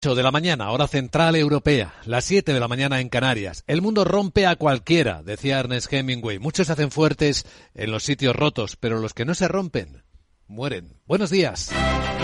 [0.00, 3.64] de la mañana, hora central europea, las 7 de la mañana en Canarias.
[3.66, 6.38] El mundo rompe a cualquiera, decía Ernest Hemingway.
[6.38, 10.02] Muchos se hacen fuertes en los sitios rotos, pero los que no se rompen,
[10.46, 10.94] mueren.
[11.04, 11.70] Buenos días.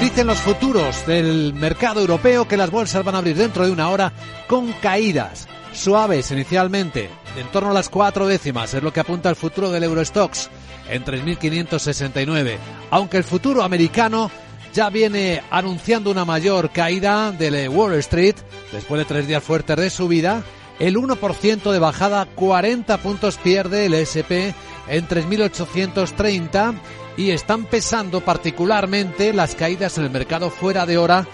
[0.01, 3.91] Dicen los futuros del mercado europeo que las bolsas van a abrir dentro de una
[3.91, 4.11] hora
[4.49, 9.37] con caídas suaves inicialmente, en torno a las cuatro décimas, es lo que apunta el
[9.37, 10.49] futuro del Eurostox,
[10.89, 12.57] en 3.569.
[12.91, 14.31] Aunque el futuro americano
[14.77, 18.37] ya viene anunciando una mayor caída de Wall Street
[18.73, 20.45] después de tres días fuertes de subida.
[20.79, 24.53] El 1% de bajada, 40 puntos pierde el SP
[24.87, 26.79] en 3.830
[27.17, 31.27] y están pesando particularmente las caídas en el mercado fuera de hora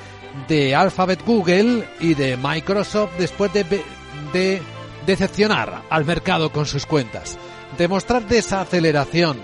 [0.47, 3.65] de Alphabet Google y de Microsoft después de,
[4.33, 4.63] de
[5.05, 7.37] decepcionar al mercado con sus cuentas.
[7.77, 9.41] Demostrar desaceleración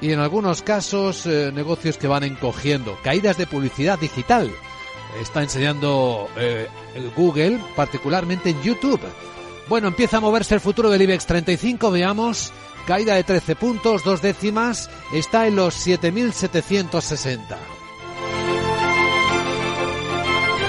[0.00, 4.50] y en algunos casos eh, negocios que van encogiendo, caídas de publicidad digital.
[5.20, 6.68] Está enseñando eh,
[7.16, 9.00] Google, particularmente en YouTube.
[9.68, 12.52] Bueno, empieza a moverse el futuro del IBEX 35, veamos.
[12.86, 17.40] Caída de 13 puntos, dos décimas, está en los 7.760.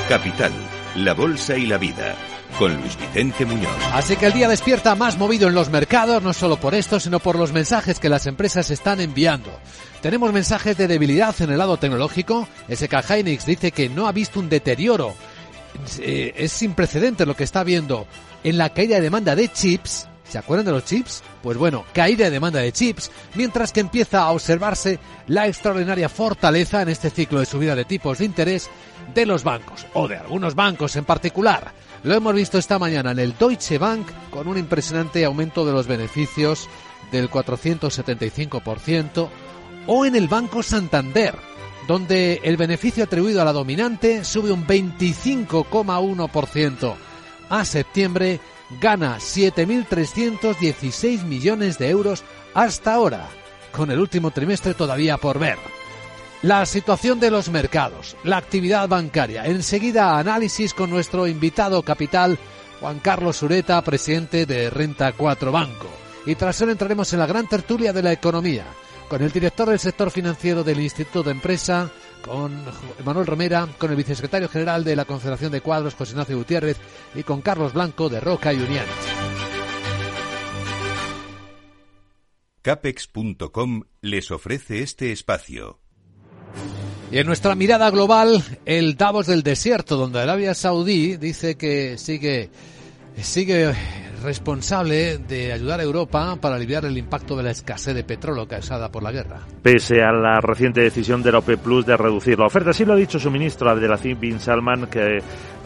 [0.09, 0.53] Capital,
[0.95, 3.71] la Bolsa y la Vida con Luis Vicente Muñoz.
[3.93, 7.19] Así que el día despierta más movido en los mercados, no solo por esto, sino
[7.19, 9.51] por los mensajes que las empresas están enviando.
[10.01, 12.47] Tenemos mensajes de debilidad en el lado tecnológico.
[12.69, 15.13] SK Hynix dice que no ha visto un deterioro.
[15.99, 18.07] Eh, es sin precedentes lo que está viendo
[18.43, 20.07] en la caída de demanda de chips.
[20.29, 21.23] ¿Se acuerdan de los chips?
[21.41, 26.81] Pues bueno, caída de demanda de chips, mientras que empieza a observarse la extraordinaria fortaleza
[26.81, 28.69] en este ciclo de subida de tipos de interés
[29.13, 31.71] de los bancos, o de algunos bancos en particular.
[32.03, 35.87] Lo hemos visto esta mañana en el Deutsche Bank con un impresionante aumento de los
[35.87, 36.67] beneficios
[37.11, 39.29] del 475%
[39.87, 41.35] o en el Banco Santander,
[41.87, 46.95] donde el beneficio atribuido a la dominante sube un 25,1%.
[47.49, 48.41] A septiembre
[48.81, 52.23] gana 7.316 millones de euros
[52.53, 53.29] hasta ahora,
[53.71, 55.57] con el último trimestre todavía por ver.
[56.43, 59.45] La situación de los mercados, la actividad bancaria.
[59.45, 62.37] Enseguida análisis con nuestro invitado capital,
[62.79, 65.87] Juan Carlos Ureta, presidente de Renta 4 Banco.
[66.25, 68.65] Y tras él entraremos en la gran tertulia de la economía,
[69.09, 71.89] con el director del sector financiero del Instituto de Empresa,
[72.21, 72.63] con
[73.05, 76.77] Manuel Romera, con el vicesecretario general de la Confederación de Cuadros, José Ignacio Gutiérrez,
[77.15, 78.85] y con Carlos Blanco de Roca y Unión.
[82.61, 85.79] Capex.com les ofrece este espacio.
[87.09, 92.49] Y en nuestra mirada global, el Davos del desierto, donde Arabia Saudí dice que sigue,
[93.21, 93.73] sigue
[94.21, 98.91] responsable de ayudar a Europa para aliviar el impacto de la escasez de petróleo causada
[98.91, 99.39] por la guerra.
[99.61, 102.93] Pese a la reciente decisión de la OPEP Plus de reducir la oferta, así lo
[102.93, 105.21] ha dicho su ministro Abdelaziz bin Salman, que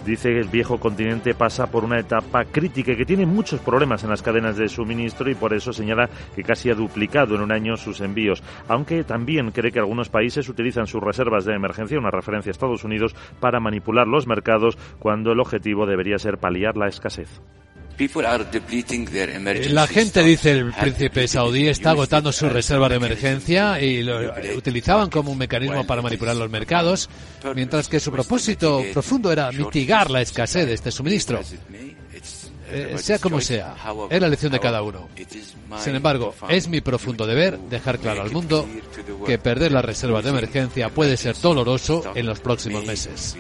[0.06, 4.04] dice que el viejo continente pasa por una etapa crítica y que tiene muchos problemas
[4.04, 7.52] en las cadenas de suministro y por eso señala que casi ha duplicado en un
[7.52, 12.12] año sus envíos, aunque también cree que algunos países utilizan sus reservas de emergencia, una
[12.12, 16.88] referencia a Estados Unidos, para manipular los mercados cuando el objetivo debería ser paliar la
[16.88, 17.42] escasez.
[19.70, 25.10] La gente, dice el príncipe saudí, está agotando sus reservas de emergencia y lo utilizaban
[25.10, 27.10] como un mecanismo para manipular los mercados,
[27.56, 31.40] mientras que su propósito profundo era mitigar la escasez de este suministro.
[32.74, 33.76] Eh, sea como sea,
[34.10, 35.10] es la elección de cada uno.
[35.78, 38.68] Sin embargo, es mi profundo deber dejar claro al mundo
[39.26, 43.36] que perder las reservas de emergencia puede ser doloroso en los próximos meses.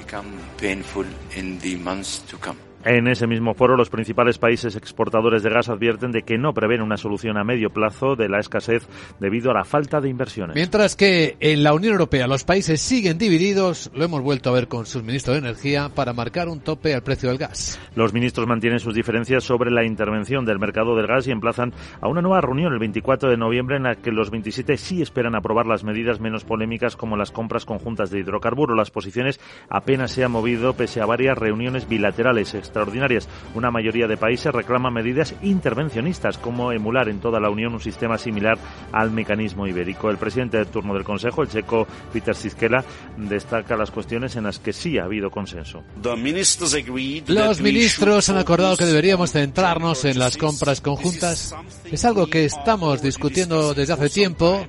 [2.83, 6.81] En ese mismo foro, los principales países exportadores de gas advierten de que no prevén
[6.81, 8.87] una solución a medio plazo de la escasez
[9.19, 10.55] debido a la falta de inversiones.
[10.55, 14.67] Mientras que en la Unión Europea los países siguen divididos, lo hemos vuelto a ver
[14.67, 17.79] con sus ministros de Energía para marcar un tope al precio del gas.
[17.95, 22.07] Los ministros mantienen sus diferencias sobre la intervención del mercado del gas y emplazan a
[22.07, 25.67] una nueva reunión el 24 de noviembre en la que los 27 sí esperan aprobar
[25.67, 28.75] las medidas menos polémicas como las compras conjuntas de hidrocarburos.
[28.75, 33.27] Las posiciones apenas se han movido pese a varias reuniones bilaterales extraordinarias.
[33.53, 38.17] Una mayoría de países reclama medidas intervencionistas, como emular en toda la Unión un sistema
[38.17, 38.57] similar
[38.93, 40.09] al mecanismo ibérico.
[40.09, 42.83] El presidente de turno del Consejo, el checo Peter Siskela,
[43.17, 45.83] destaca las cuestiones en las que sí ha habido consenso.
[47.27, 51.53] Los ministros han acordado que deberíamos centrarnos en las compras conjuntas.
[51.91, 54.65] Es algo que estamos discutiendo desde hace tiempo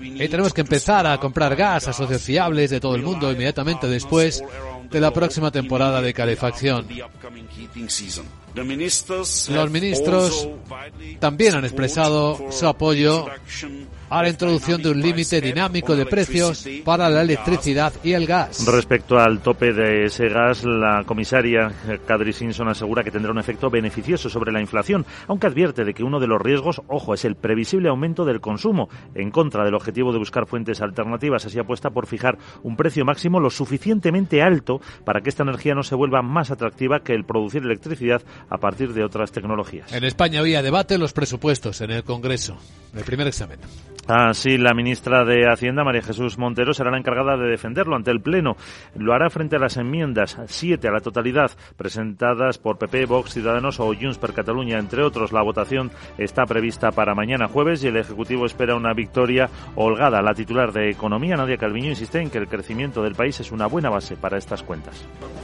[0.00, 3.86] y tenemos que empezar a comprar gas a socios fiables de todo el mundo inmediatamente
[3.86, 4.42] después
[4.92, 6.86] de la próxima temporada de calefacción.
[8.54, 10.48] Los ministros
[11.18, 13.26] también han expresado su apoyo
[14.12, 18.66] a la introducción de un límite dinámico de precios para la electricidad y el gas.
[18.66, 21.72] Respecto al tope de ese gas, la comisaria
[22.06, 26.04] Kadri Simpson asegura que tendrá un efecto beneficioso sobre la inflación, aunque advierte de que
[26.04, 30.12] uno de los riesgos, ojo, es el previsible aumento del consumo, en contra del objetivo
[30.12, 31.46] de buscar fuentes alternativas.
[31.46, 35.84] Así apuesta por fijar un precio máximo lo suficientemente alto para que esta energía no
[35.84, 39.92] se vuelva más atractiva que el producir electricidad a partir de otras tecnologías.
[39.92, 42.56] En España había debate los presupuestos en el Congreso,
[42.94, 43.58] el primer examen.
[44.08, 48.20] Así, la ministra de Hacienda, María Jesús Montero, será la encargada de defenderlo ante el
[48.20, 48.56] Pleno.
[48.96, 53.78] Lo hará frente a las enmiendas, siete a la totalidad, presentadas por PP, Vox, Ciudadanos
[53.78, 55.30] o Junts per Cataluña, entre otros.
[55.30, 60.20] La votación está prevista para mañana jueves y el Ejecutivo espera una victoria holgada.
[60.20, 63.66] La titular de Economía, Nadia Calviño, insiste en que el crecimiento del país es una
[63.66, 64.96] buena base para estas cuentas.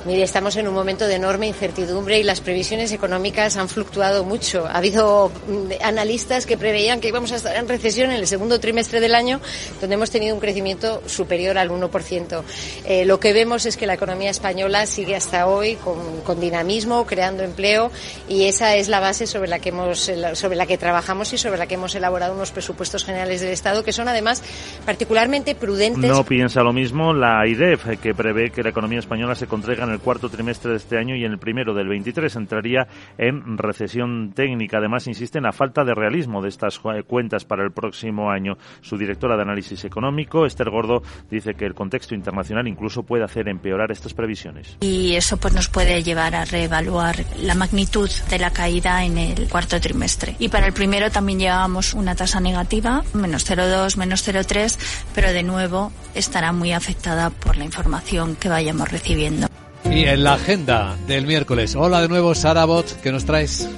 [0.04, 4.66] Mire, estamos en un momento de enorme incertidumbre y las previsiones económicas han fluctuado mucho.
[4.66, 8.60] Ha habido mm, analistas que preveían que íbamos a estar en recesión en el segundo
[8.60, 9.40] trimestre del año,
[9.80, 12.42] donde hemos tenido un crecimiento superior al 1%.
[12.84, 17.06] Eh, lo que vemos es que la economía española sigue hasta hoy con, con, dinamismo,
[17.06, 17.90] creando empleo,
[18.28, 21.58] y esa es la base sobre la que hemos, sobre la que trabajamos y sobre
[21.58, 24.42] la que hemos elaborado unos presupuestos generales del Estado, que son además
[24.86, 26.10] particularmente prudentes.
[26.10, 29.90] No piensa lo mismo la IDEF, que prevé que la economía española se contraiga en
[29.90, 32.77] el cuarto trimestre de este año y en el primero del 23 entraría
[33.16, 34.78] en recesión técnica.
[34.78, 38.56] Además, insiste en la falta de realismo de estas cuentas para el próximo año.
[38.80, 43.48] Su directora de análisis económico, Esther Gordo, dice que el contexto internacional incluso puede hacer
[43.48, 44.76] empeorar estas previsiones.
[44.80, 49.48] Y eso pues nos puede llevar a reevaluar la magnitud de la caída en el
[49.48, 50.36] cuarto trimestre.
[50.38, 54.78] Y para el primero también llevábamos una tasa negativa, menos 0,2, menos 0,3,
[55.14, 59.48] pero de nuevo estará muy afectada por la información que vayamos recibiendo.
[59.90, 61.74] Y en la agenda del miércoles.
[61.74, 63.68] Hola de nuevo, Sara Bot, ¿qué nos traes?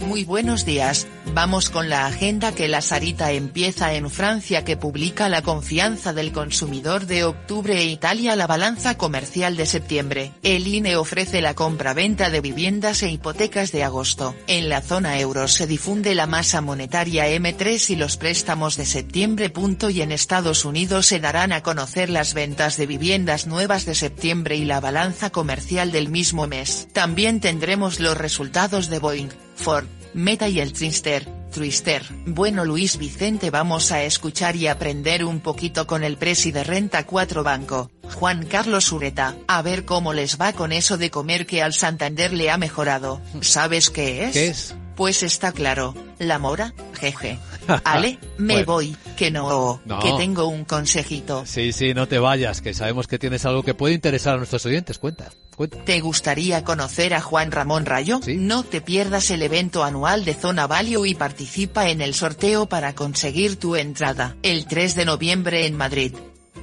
[0.00, 5.28] Muy buenos días, vamos con la agenda que la Sarita empieza en Francia que publica
[5.28, 10.32] la confianza del consumidor de octubre e Italia la balanza comercial de septiembre.
[10.42, 14.34] El INE ofrece la compra-venta de viviendas e hipotecas de agosto.
[14.46, 19.52] En la zona euro se difunde la masa monetaria M3 y los préstamos de septiembre.
[19.88, 24.56] Y en Estados Unidos se darán a conocer las ventas de viviendas nuevas de septiembre
[24.56, 26.88] y la balanza comercial del mismo mes.
[26.92, 32.02] También tendremos los resultados de Boeing, Ford, Meta y el Twister, Twister.
[32.26, 37.04] Bueno Luis Vicente vamos a escuchar y aprender un poquito con el presi de Renta
[37.04, 41.62] 4 Banco, Juan Carlos Ureta, a ver cómo les va con eso de comer que
[41.62, 43.20] al Santander le ha mejorado.
[43.40, 44.32] ¿Sabes qué es?
[44.32, 44.74] ¿Qué es?
[44.96, 47.38] Pues está claro, la mora, jeje.
[47.84, 49.98] Ale, me voy, que no, No.
[50.00, 51.44] que tengo un consejito.
[51.44, 54.64] Sí, sí, no te vayas, que sabemos que tienes algo que puede interesar a nuestros
[54.64, 54.96] oyentes.
[54.98, 55.76] Cuenta, cuenta.
[55.84, 58.20] ¿Te gustaría conocer a Juan Ramón Rayo?
[58.24, 58.36] Sí.
[58.38, 62.94] No te pierdas el evento anual de Zona Value y participa en el sorteo para
[62.94, 66.14] conseguir tu entrada, el 3 de noviembre en Madrid.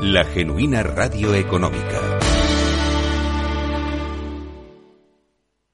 [0.00, 2.18] la genuina radio económica.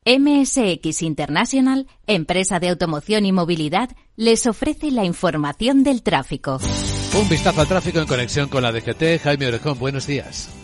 [0.06, 6.58] MSX International, empresa de automoción y movilidad, les ofrece la información del tráfico.
[7.18, 9.22] Un vistazo al tráfico en conexión con la DGT.
[9.22, 10.63] Jaime Orejón, buenos días.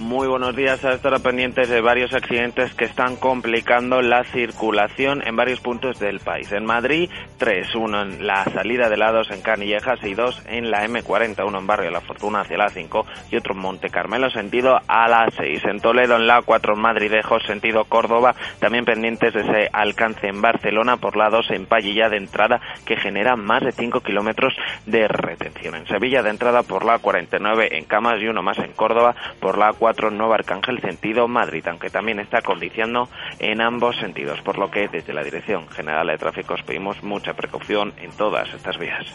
[0.00, 0.82] Muy buenos días.
[0.82, 6.20] A estar pendientes de varios accidentes que están complicando la circulación en varios puntos del
[6.20, 6.50] país.
[6.52, 7.74] En Madrid, tres.
[7.74, 11.46] Uno en la salida de lados en Canillejas y dos en la M40.
[11.46, 15.06] Uno en Barrio La Fortuna hacia la 5 y otro en Monte Carmelo sentido a
[15.06, 15.66] la 6.
[15.66, 18.34] En Toledo en la 4 en Madridejos sentido Córdoba.
[18.58, 22.96] También pendientes de ese alcance en Barcelona por la 2 en Pallilla de entrada que
[22.96, 24.54] genera más de 5 kilómetros
[24.86, 25.74] de retención.
[25.74, 29.58] En Sevilla de entrada por la 49 en Camas y uno más en Córdoba por
[29.58, 34.70] la 4 Nueva Arcángel sentido Madrid, aunque también está condiciando en ambos sentidos, por lo
[34.70, 39.06] que desde la Dirección General de Tráfico os pedimos mucha precaución en todas estas vías.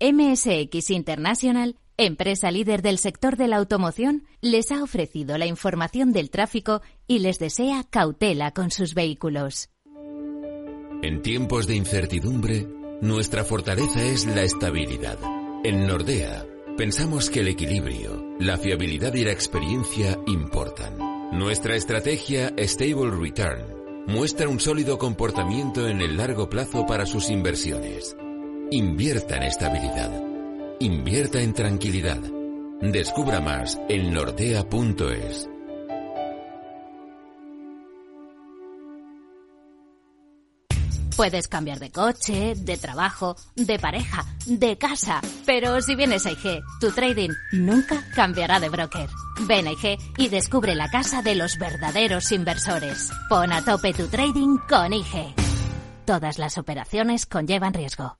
[0.00, 6.30] MSX International, empresa líder del sector de la automoción, les ha ofrecido la información del
[6.30, 9.68] tráfico y les desea cautela con sus vehículos.
[11.02, 12.66] En tiempos de incertidumbre,
[13.00, 15.18] nuestra fortaleza es la estabilidad.
[15.64, 20.96] En Nordea, pensamos que el equilibrio, la fiabilidad y la experiencia importan.
[21.32, 28.16] Nuestra estrategia Stable Return muestra un sólido comportamiento en el largo plazo para sus inversiones.
[28.70, 30.29] Invierta en estabilidad.
[30.82, 32.16] Invierta en tranquilidad.
[32.80, 35.50] Descubra más en nordea.es.
[41.14, 46.62] Puedes cambiar de coche, de trabajo, de pareja, de casa, pero si vienes a IG,
[46.80, 49.10] tu trading nunca cambiará de broker.
[49.46, 53.10] Ven a IG y descubre la casa de los verdaderos inversores.
[53.28, 55.34] Pon a tope tu trading con IG.
[56.06, 58.19] Todas las operaciones conllevan riesgo.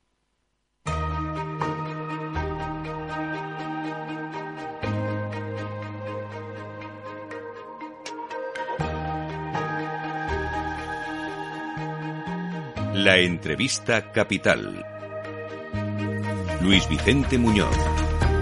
[13.03, 14.85] La entrevista capital.
[16.61, 17.75] Luis Vicente Muñoz.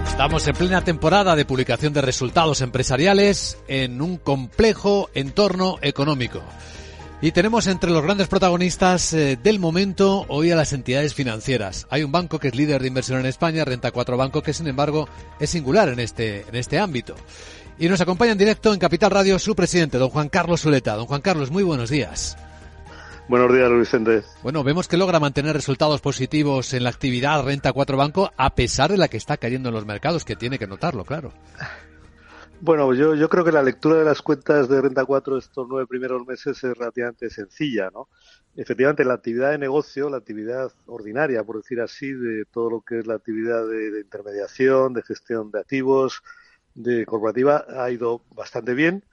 [0.06, 6.42] Estamos en plena temporada de publicación de resultados empresariales en un complejo entorno económico.
[7.22, 11.86] Y tenemos entre los grandes protagonistas eh, del momento hoy a las entidades financieras.
[11.88, 14.66] Hay un banco que es líder de inversión en España, Renta 4 Banco, que sin
[14.66, 17.14] embargo es singular en este, en este ámbito.
[17.78, 20.96] Y nos acompaña en directo en Capital Radio su presidente, don Juan Carlos Zuleta.
[20.96, 22.36] Don Juan Carlos, muy buenos días.
[23.30, 24.24] Buenos días, Luis Vicente.
[24.42, 28.90] Bueno, vemos que logra mantener resultados positivos en la actividad Renta 4 Banco a pesar
[28.90, 31.32] de la que está cayendo en los mercados, que tiene que notarlo, claro.
[32.60, 35.86] Bueno, yo, yo creo que la lectura de las cuentas de Renta 4 estos nueve
[35.86, 38.08] primeros meses es relativamente sencilla, ¿no?
[38.56, 42.98] Efectivamente, la actividad de negocio, la actividad ordinaria, por decir así, de todo lo que
[42.98, 46.24] es la actividad de, de intermediación, de gestión de activos,
[46.74, 49.04] de corporativa, ha ido bastante bien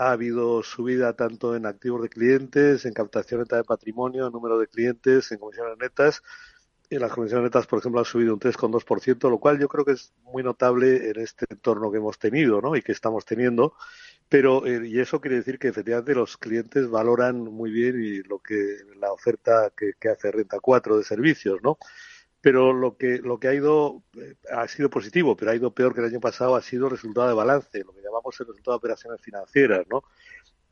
[0.00, 4.58] ha habido subida tanto en activos de clientes, en captación neta de patrimonio, en número
[4.58, 6.22] de clientes, en comisiones netas.
[6.88, 9.92] En las comisiones netas, por ejemplo, ha subido un 3,2%, lo cual yo creo que
[9.92, 12.76] es muy notable en este entorno que hemos tenido ¿no?
[12.76, 13.74] y que estamos teniendo.
[14.30, 18.38] Pero, eh, y eso quiere decir que efectivamente los clientes valoran muy bien y lo
[18.38, 21.76] que la oferta que, que hace Renta 4 de servicios, ¿no?
[22.40, 25.94] Pero lo que lo que ha ido eh, ha sido positivo, pero ha ido peor
[25.94, 28.76] que el año pasado ha sido el resultado de balance, lo que llamamos el resultado
[28.76, 30.02] de operaciones financieras, ¿no?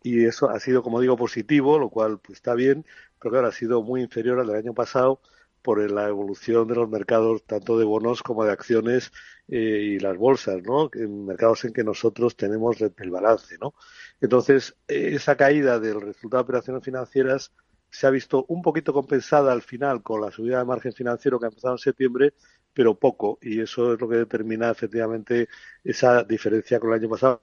[0.03, 2.87] Y eso ha sido, como digo, positivo, lo cual pues, está bien,
[3.21, 5.21] pero claro, ha sido muy inferior al del año pasado
[5.61, 9.13] por la evolución de los mercados tanto de bonos como de acciones
[9.49, 10.89] eh, y las bolsas, ¿no?
[10.95, 13.75] Mercados en que nosotros tenemos el balance, ¿no?
[14.21, 17.53] Entonces, esa caída del resultado de operaciones financieras
[17.90, 21.47] se ha visto un poquito compensada al final con la subida de margen financiero que
[21.47, 22.35] ha empezado en septiembre,
[22.73, 25.49] pero poco, y eso es lo que determina efectivamente
[25.83, 27.42] esa diferencia con el año pasado.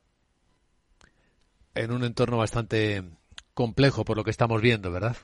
[1.73, 3.03] En un entorno bastante
[3.53, 5.17] complejo por lo que estamos viendo, ¿verdad?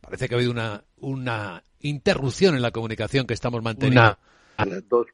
[0.00, 4.16] Parece que ha habido una, una interrupción en la comunicación que estamos manteniendo.
[4.88, 5.06] Dos,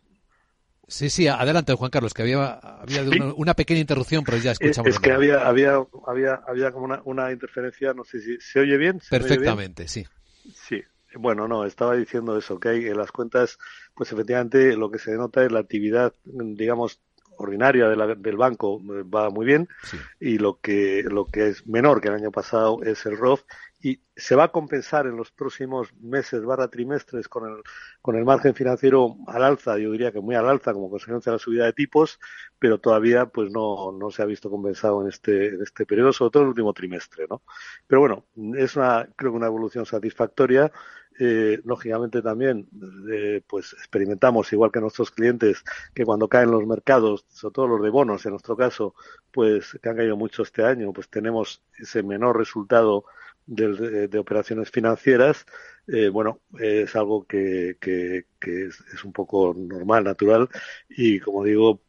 [0.88, 4.88] Sí, sí, adelante, Juan Carlos, que había, había una, una, pequeña interrupción, pero ya escuchamos.
[4.88, 5.74] Es, es que había, había,
[6.06, 8.98] había, había como una, una, interferencia, no sé si se oye bien.
[9.00, 10.06] ¿Se Perfectamente, oye bien?
[10.06, 10.18] sí.
[10.54, 10.82] Sí,
[11.14, 13.58] bueno, no, estaba diciendo eso, que hay en las cuentas,
[13.94, 17.00] pues efectivamente lo que se denota es la actividad, digamos,
[17.38, 19.96] ordinaria de la, del banco va muy bien sí.
[20.18, 23.42] y lo que lo que es menor que el año pasado es el ROF
[23.80, 27.62] y se va a compensar en los próximos meses barra trimestres con el,
[28.02, 31.36] con el margen financiero al alza, yo diría que muy al alza como consecuencia de
[31.36, 32.18] la subida de tipos,
[32.58, 36.30] pero todavía pues no, no se ha visto compensado en este, en este periodo, sobre
[36.32, 37.42] todo en el último trimestre, ¿no?
[37.86, 38.24] Pero bueno,
[38.56, 40.72] es una, creo que una evolución satisfactoria.
[41.20, 42.68] Eh, lógicamente también
[43.10, 47.82] eh, pues experimentamos igual que nuestros clientes que cuando caen los mercados, sobre todo los
[47.82, 48.94] de bonos en nuestro caso,
[49.32, 53.04] pues que han caído mucho este año, pues tenemos ese menor resultado
[53.46, 55.44] de, de operaciones financieras,
[55.88, 60.48] eh, bueno, es algo que, que, que es, es, un poco normal, natural,
[60.88, 61.80] y como digo,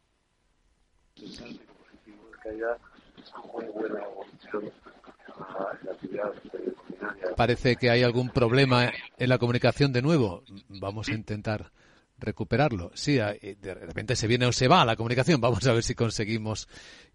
[7.35, 10.43] Parece que hay algún problema en la comunicación de nuevo.
[10.67, 11.71] Vamos a intentar
[12.17, 12.91] recuperarlo.
[12.93, 15.39] Sí, de repente se viene o se va la comunicación.
[15.39, 16.67] Vamos a ver si conseguimos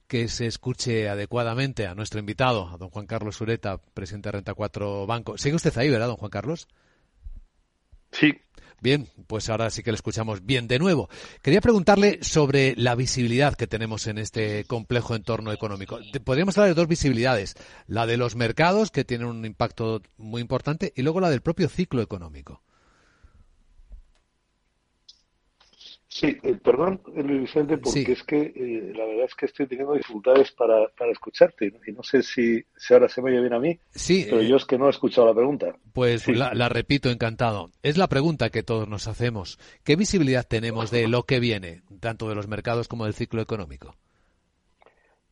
[0.06, 4.54] que se escuche adecuadamente a nuestro invitado, a don Juan Carlos Sureta, presidente de Renta
[4.54, 5.38] 4 Banco.
[5.38, 6.68] ¿Sigue usted ahí, verdad, don Juan Carlos?
[8.12, 8.32] Sí.
[8.84, 11.08] Bien, pues ahora sí que le escuchamos bien de nuevo.
[11.40, 15.98] Quería preguntarle sobre la visibilidad que tenemos en este complejo entorno económico.
[16.22, 17.54] Podríamos hablar de dos visibilidades,
[17.86, 21.70] la de los mercados, que tienen un impacto muy importante, y luego la del propio
[21.70, 22.60] ciclo económico.
[26.14, 29.94] Sí, eh, perdón, Luis Vicente, porque es que eh, la verdad es que estoy teniendo
[29.94, 33.58] dificultades para, para escucharte y no sé si, si, ahora se me oye bien a
[33.58, 35.74] mí, sí, pero eh, yo es que no he escuchado la pregunta.
[35.92, 36.32] Pues Sí.
[36.32, 37.72] la, la repito encantado.
[37.82, 39.58] Es la pregunta que todos nos hacemos.
[39.82, 43.96] ¿Qué visibilidad tenemos de lo que viene, tanto de los mercados como del ciclo económico?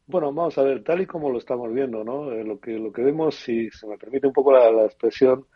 [0.09, 2.29] Bueno, vamos a ver, tal y como lo estamos viendo, ¿no?
[2.29, 5.47] Lo que lo que vemos, si se me permite un poco la, la expresión,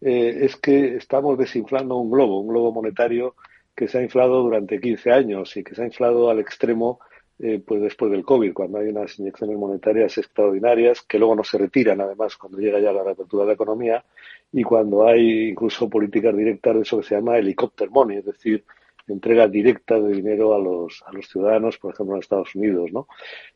[0.00, 3.36] es que estamos desinflando un globo, un globo monetario
[3.74, 7.00] que se ha inflado durante 15 años y que se ha inflado al extremo
[7.38, 11.58] eh, pues después del COVID, cuando hay unas inyecciones monetarias extraordinarias que luego no se
[11.58, 14.04] retiran, además, cuando llega ya la reapertura de la economía
[14.52, 18.64] y cuando hay incluso políticas directas de eso que se llama helicóptero money, es decir,
[19.08, 23.08] entrega directa de dinero a los, a los ciudadanos, por ejemplo, en Estados Unidos, ¿no?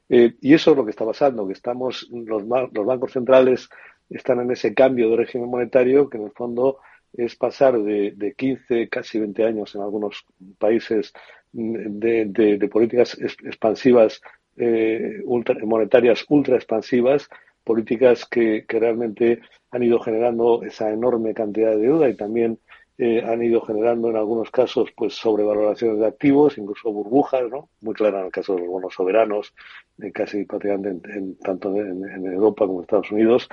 [0.09, 3.69] Eh, y eso es lo que está pasando, que estamos, los, los bancos centrales
[4.11, 6.79] están en ese cambio de régimen monetario que en el fondo
[7.17, 10.25] es pasar de, de 15, casi 20 años en algunos
[10.59, 11.13] países
[11.53, 14.21] de, políticas expansivas,
[14.57, 17.29] eh, ultra- monetarias ultra expansivas,
[17.65, 22.61] políticas que, que realmente han ido generando esa enorme cantidad de deuda y también
[22.99, 27.69] eh, han ido generando en algunos casos pues sobrevaloraciones de activos, incluso burbujas, ¿no?
[27.81, 29.53] Muy clara en el caso de los bonos soberanos,
[30.03, 33.49] eh, casi prácticamente en, en- tanto en, en Europa como en Estados Unidos.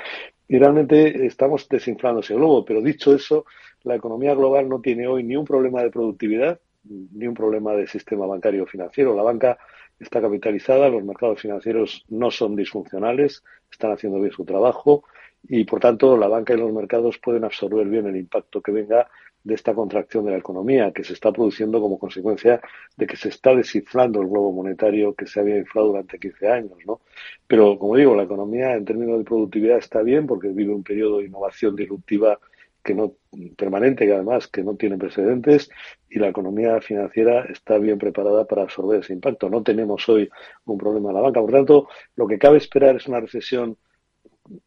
[0.48, 3.46] Y realmente estamos desinflando ese globo, pero dicho eso,
[3.84, 7.88] la economía global no tiene hoy ni un problema de productividad, ni un problema de
[7.88, 9.16] sistema bancario financiero.
[9.16, 9.58] La banca
[10.00, 15.04] está capitalizada, los mercados financieros no son disfuncionales, están haciendo bien su trabajo
[15.48, 19.10] y, por tanto, la banca y los mercados pueden absorber bien el impacto que venga
[19.44, 22.62] de esta contracción de la economía que se está produciendo como consecuencia
[22.96, 26.78] de que se está desinflando el globo monetario que se había inflado durante 15 años,
[26.86, 27.02] ¿no?
[27.48, 31.20] Pero, como digo, la economía en términos de productividad está bien porque vive un periodo
[31.20, 32.40] de innovación disruptiva
[32.84, 33.14] que no
[33.56, 35.70] permanente, que además que no tiene precedentes
[36.10, 39.50] y la economía financiera está bien preparada para absorber ese impacto.
[39.50, 40.30] No tenemos hoy
[40.66, 41.42] un problema en la banca.
[41.42, 43.78] Por tanto, lo que cabe esperar es una recesión,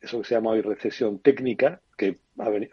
[0.00, 2.70] eso que se llama hoy recesión técnica, que va a venir,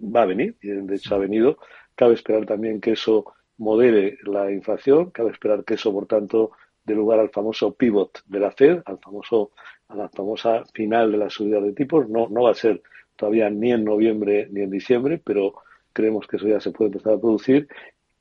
[0.00, 1.58] va a venir y de hecho ha venido.
[1.94, 6.52] Cabe esperar también que eso modere la inflación, cabe esperar que eso, por tanto,
[6.84, 9.52] dé lugar al famoso pivot de la Fed, al famoso,
[9.88, 12.08] a la famosa final de la subida de tipos.
[12.08, 12.82] No, no va a ser
[13.16, 15.54] todavía ni en noviembre ni en diciembre, pero
[15.92, 17.68] creemos que eso ya se puede empezar a producir.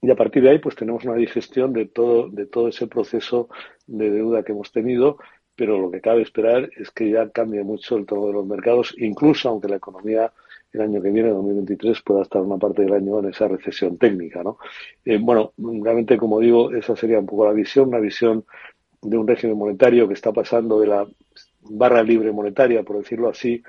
[0.01, 3.49] Y a partir de ahí, pues tenemos una digestión de todo, de todo ese proceso
[3.87, 5.17] de deuda que hemos tenido,
[5.59, 8.95] pero lo que cabe esperar es que ya cambie mucho el tono de los mercados,
[8.97, 10.31] incluso aunque la economía
[10.71, 14.41] el año que viene, 2023, pueda estar una parte del año en esa recesión técnica,
[14.41, 14.57] ¿no?
[15.03, 18.45] Eh, bueno, realmente, como digo, esa sería un poco la visión, una visión
[19.01, 21.05] de un régimen monetario que está pasando de la
[21.63, 23.61] barra libre monetaria, por decirlo así,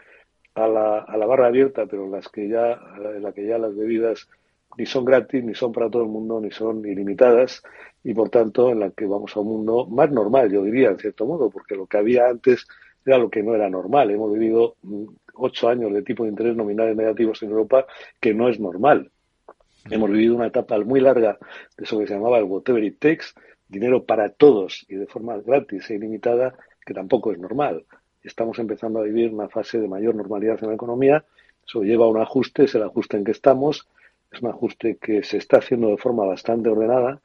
[0.54, 2.78] a la, a la barra abierta, pero en las que ya,
[3.16, 4.28] en la que ya las bebidas
[4.76, 7.62] ni son gratis, ni son para todo el mundo, ni son ilimitadas,
[8.04, 10.98] y por tanto en la que vamos a un mundo más normal, yo diría, en
[10.98, 12.66] cierto modo, porque lo que había antes
[13.04, 14.10] era lo que no era normal.
[14.10, 15.04] Hemos vivido mm,
[15.34, 17.86] ocho años de tipo de interés nominales negativos en Europa,
[18.20, 19.10] que no es normal.
[19.88, 21.38] Hemos vivido una etapa muy larga
[21.76, 23.26] de eso que se llamaba el whatever it takes,
[23.68, 26.54] dinero para todos y de forma gratis e ilimitada,
[26.84, 27.84] que tampoco es normal.
[28.22, 31.24] Estamos empezando a vivir una fase de mayor normalidad en la economía.
[31.66, 33.88] Eso lleva a un ajuste, es el ajuste en que estamos.
[34.30, 37.20] Es un ajuste que se está haciendo de forma bastante ordenada,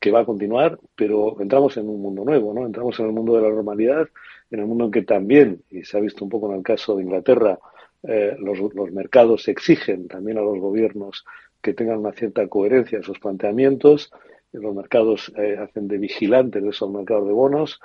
[0.00, 2.66] que va a continuar, pero entramos en un mundo nuevo, ¿no?
[2.66, 4.08] Entramos en el mundo de la normalidad,
[4.50, 6.94] en el mundo en que también, y se ha visto un poco en el caso
[6.94, 7.58] de Inglaterra,
[8.02, 11.24] eh, los, los mercados exigen también a los gobiernos
[11.62, 14.12] que tengan una cierta coherencia en sus planteamientos.
[14.52, 17.80] Los mercados eh, hacen de vigilantes de esos mercados de bonos.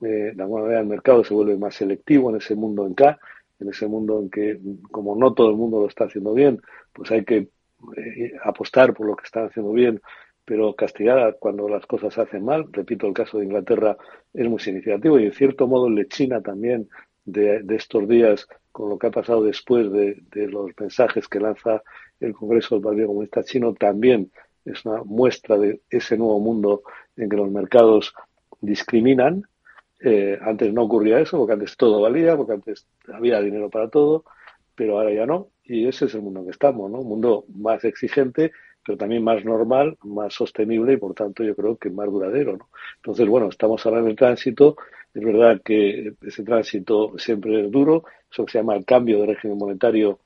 [0.00, 3.18] Eh, de manera el mercado se vuelve más selectivo en ese mundo en K,
[3.60, 4.58] en ese mundo en que,
[4.90, 6.62] como no todo el mundo lo está haciendo bien,
[6.94, 7.48] pues hay que
[7.96, 10.00] eh, apostar por lo que están haciendo bien,
[10.44, 12.66] pero castigar cuando las cosas se hacen mal.
[12.72, 13.96] Repito, el caso de Inglaterra
[14.32, 16.88] es muy significativo y en cierto modo el de China también
[17.24, 21.82] de, estos días con lo que ha pasado después de, de, los mensajes que lanza
[22.20, 24.30] el Congreso del Partido Comunista Chino también
[24.64, 26.82] es una muestra de ese nuevo mundo
[27.16, 28.14] en que los mercados
[28.60, 29.44] discriminan.
[30.00, 34.24] Eh, antes no ocurría eso, porque antes todo valía, porque antes había dinero para todo,
[34.78, 35.48] pero ahora ya no.
[35.64, 37.00] Y ese es el mundo en que estamos, ¿no?
[37.00, 38.52] Un mundo más exigente,
[38.86, 42.56] pero también más normal, más sostenible y por tanto yo creo que más duradero.
[42.96, 44.76] Entonces, bueno, estamos ahora en el tránsito
[45.12, 49.58] Es verdad que ese tránsito siempre es duro, eso se llama el cambio de régimen
[49.58, 50.20] monetario,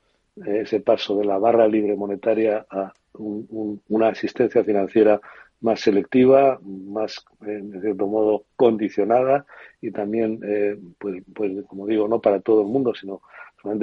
[0.45, 5.19] eh, ese paso de la barra libre monetaria a una asistencia financiera
[5.61, 9.45] más selectiva, más, en cierto modo, condicionada
[9.81, 13.21] y también, eh, pues, pues, como digo, no para todo el mundo, sino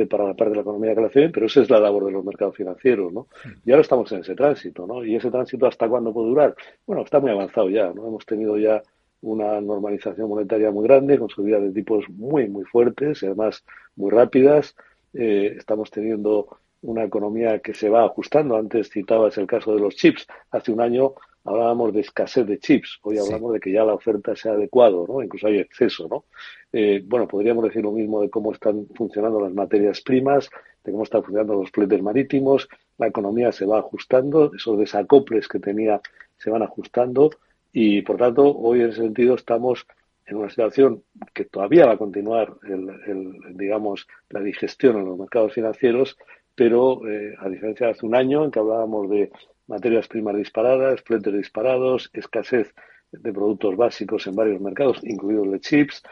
[0.08, 2.12] para la parte de la economía que la hace pero esa es la labor de
[2.12, 3.28] los mercados financieros, ¿no?
[3.64, 5.04] Y ahora estamos en ese tránsito, ¿no?
[5.04, 6.54] ¿Y ese tránsito hasta cuándo puede durar?
[6.86, 8.06] Bueno, está muy avanzado ya, ¿no?
[8.06, 8.82] Hemos tenido ya
[9.22, 13.64] una normalización monetaria muy grande, con subidas de tipos muy, muy fuertes y además
[13.96, 14.76] muy rápidas.
[15.14, 18.56] Eh, estamos teniendo una economía que se va ajustando.
[18.56, 20.26] Antes citabas el caso de los chips.
[20.50, 22.98] Hace un año hablábamos de escasez de chips.
[23.02, 25.22] Hoy hablamos de que ya la oferta se ha adecuado, ¿no?
[25.22, 26.24] Incluso hay exceso, ¿no?
[26.72, 30.50] Eh, bueno, podríamos decir lo mismo de cómo están funcionando las materias primas,
[30.84, 32.68] de cómo están funcionando los fletes marítimos.
[32.98, 36.00] La economía se va ajustando, esos desacoples que tenía
[36.36, 37.30] se van ajustando
[37.72, 39.86] y, por tanto, hoy en ese sentido estamos
[40.26, 41.02] en una situación
[41.34, 46.16] que todavía va a continuar, el, digamos, la digestión en los mercados financieros,
[46.54, 49.32] pero eh, a diferencia de hace un año en que hablábamos de
[49.70, 52.74] materias primas disparadas, fletes disparados, escasez
[53.12, 56.02] de productos básicos en varios mercados, incluidos los chips,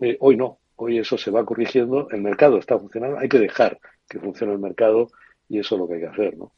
[0.00, 3.78] eh, hoy no, hoy eso se va corrigiendo, el mercado está funcionando, hay que dejar
[4.08, 5.08] que funcione el mercado
[5.48, 6.52] y eso es lo que hay que hacer, ¿no?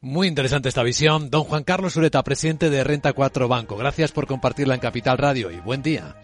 [0.00, 1.30] Muy interesante esta visión.
[1.30, 3.76] Don Juan Carlos Ureta, presidente de Renta 4 Banco.
[3.76, 6.14] Gracias por compartirla en Capital Radio y buen día.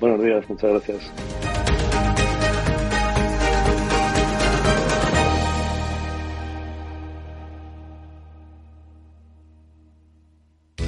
[0.00, 1.53] Buenos días, muchas gracias.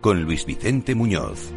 [0.00, 1.52] con Luis Vicente Muñoz.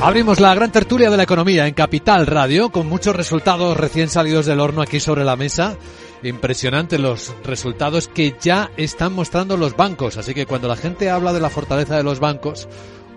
[0.00, 4.46] Abrimos la gran tertulia de la economía en Capital Radio con muchos resultados recién salidos
[4.46, 5.76] del horno aquí sobre la mesa.
[6.22, 10.16] Impresionantes los resultados que ya están mostrando los bancos.
[10.16, 12.68] Así que cuando la gente habla de la fortaleza de los bancos,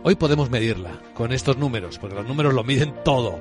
[0.03, 3.39] hoy podemos medirla con estos números, porque los números lo miden todo.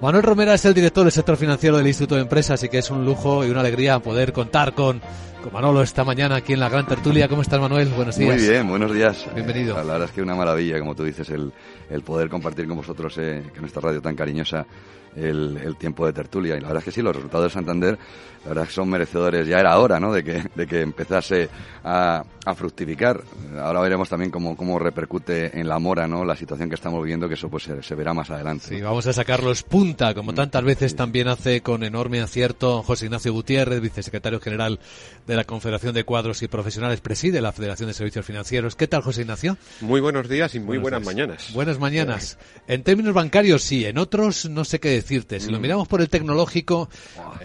[0.00, 2.90] Manuel Romera es el director del sector financiero del Instituto de Empresas y que es
[2.90, 5.00] un lujo y una alegría poder contar con,
[5.40, 7.28] con Manolo esta mañana aquí en la Gran Tertulia.
[7.28, 7.88] ¿Cómo estás, Manuel?
[7.90, 8.34] Buenos días.
[8.34, 9.28] Muy bien, buenos días.
[9.32, 9.76] Bienvenido.
[9.76, 11.52] La verdad es que una maravilla, como tú dices, el,
[11.88, 14.66] el poder compartir con vosotros, eh, esta radio tan cariñosa,
[15.14, 16.56] el, el, tiempo de tertulia.
[16.56, 17.98] Y la verdad es que sí, los resultados de Santander,
[18.44, 19.46] la verdad es que son merecedores.
[19.46, 21.48] Ya era hora, ¿no?, de que, de que empezase
[21.84, 23.20] a, a fructificar.
[23.60, 27.19] Ahora veremos también cómo, cómo repercute en la mora, ¿no?, la situación que estamos viviendo,
[27.28, 28.66] que eso pues se, se verá más adelante.
[28.68, 33.32] Sí, vamos a sacarlos punta, como tantas veces también hace con enorme acierto José Ignacio
[33.32, 34.80] Gutiérrez, vicesecretario general
[35.26, 38.76] de la Confederación de Cuadros y Profesionales, preside la Federación de Servicios Financieros.
[38.76, 39.56] ¿Qué tal, José Ignacio?
[39.80, 41.52] Muy buenos días y muy buenas mañanas.
[41.52, 42.38] Buenas mañanas.
[42.66, 45.40] En términos bancarios sí, en otros no sé qué decirte.
[45.40, 45.62] Si lo mm.
[45.62, 46.88] miramos por el tecnológico,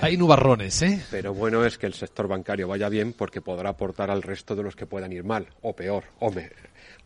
[0.01, 1.03] hay nubarrones, ¿eh?
[1.11, 4.63] Pero bueno es que el sector bancario vaya bien porque podrá aportar al resto de
[4.63, 6.33] los que puedan ir mal, o peor, o,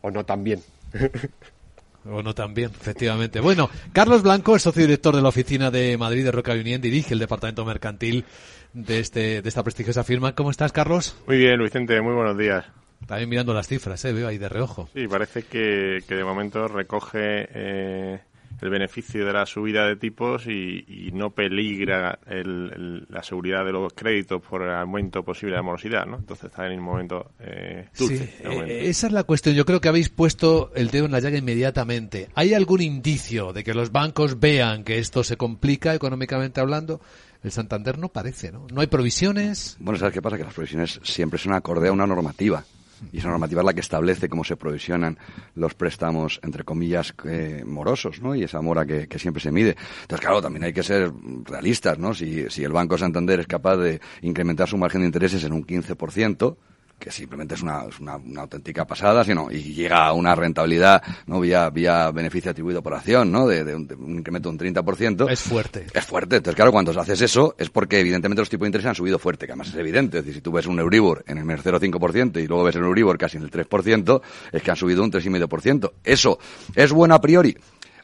[0.02, 0.62] o no tan bien.
[2.04, 3.40] O no también, efectivamente.
[3.40, 7.14] Bueno, Carlos Blanco es socio director de la oficina de Madrid de Roca Unión, dirige
[7.14, 8.24] el departamento mercantil
[8.72, 10.34] de, este, de esta prestigiosa firma.
[10.34, 11.16] ¿Cómo estás, Carlos?
[11.26, 12.64] Muy bien, Vicente, muy buenos días.
[13.06, 14.12] También mirando las cifras, ¿eh?
[14.12, 14.88] veo ahí de reojo.
[14.94, 18.20] Sí, parece que, que de momento recoge eh,
[18.62, 24.40] el beneficio de la subida de tipos y, no peligra la seguridad de los créditos
[24.42, 26.18] por el aumento posible de morosidad, ¿no?
[26.18, 28.36] Entonces está en un momento eh, dulce.
[28.44, 29.54] Eh, esa es la cuestión.
[29.54, 32.28] Yo creo que habéis puesto el dedo en la llaga inmediatamente.
[32.34, 37.00] ¿Hay algún indicio de que los bancos vean que esto se complica económicamente hablando?
[37.42, 38.66] El Santander no parece, ¿no?
[38.72, 39.76] No hay provisiones.
[39.80, 40.36] Bueno, ¿sabes qué pasa?
[40.36, 42.64] Que las provisiones siempre son acorde a una normativa
[43.12, 45.18] y esa normativa es la que establece cómo se provisionan
[45.54, 48.34] los préstamos, entre comillas, eh, morosos, ¿no?
[48.34, 49.76] Y esa mora que, que, siempre se mide.
[50.02, 51.12] Entonces, claro, también hay que ser
[51.44, 52.14] realistas, ¿no?
[52.14, 55.66] Si, si el Banco Santander es capaz de incrementar su margen de intereses en un
[55.66, 56.56] 15%,
[57.00, 61.40] que simplemente es una, una, auténtica pasada, sino, y llega a una rentabilidad, ¿no?
[61.40, 63.48] Vía, vía beneficio atribuido por acción, ¿no?
[63.48, 65.30] De, un, incremento de un 30%.
[65.30, 65.86] Es fuerte.
[65.92, 66.36] Es fuerte.
[66.36, 69.46] Entonces, claro, cuando haces eso, es porque evidentemente los tipos de interés han subido fuerte,
[69.46, 70.18] que además es evidente.
[70.18, 72.82] Es decir, si tú ves un Euribor en el menos 0,5% y luego ves el
[72.82, 74.20] Euribor casi en el 3%,
[74.52, 75.92] es que han subido un 3,5%.
[76.04, 76.38] Eso,
[76.74, 77.56] ¿es bueno a priori?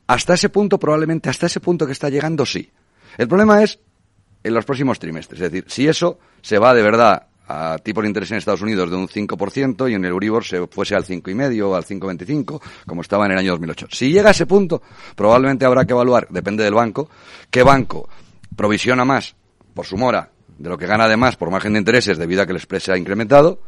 [0.07, 2.71] Hasta ese punto, probablemente, hasta ese punto que está llegando, sí.
[3.19, 3.79] El problema es
[4.43, 5.41] en los próximos trimestres.
[5.43, 8.91] Es decir, si eso se va de verdad a tipo de interés en Estados Unidos
[8.91, 13.03] de un 5% y en el Euribor se fuese al 5,5 o al 5,25, como
[13.03, 13.89] estaba en el año 2008.
[13.91, 14.83] Si llega a ese punto,
[15.15, 17.09] probablemente habrá que evaluar, depende del banco,
[17.51, 18.09] qué banco
[18.55, 19.35] provisiona más
[19.75, 22.47] por su mora de lo que gana de más por margen de intereses debido a
[22.47, 23.61] que el spread ha incrementado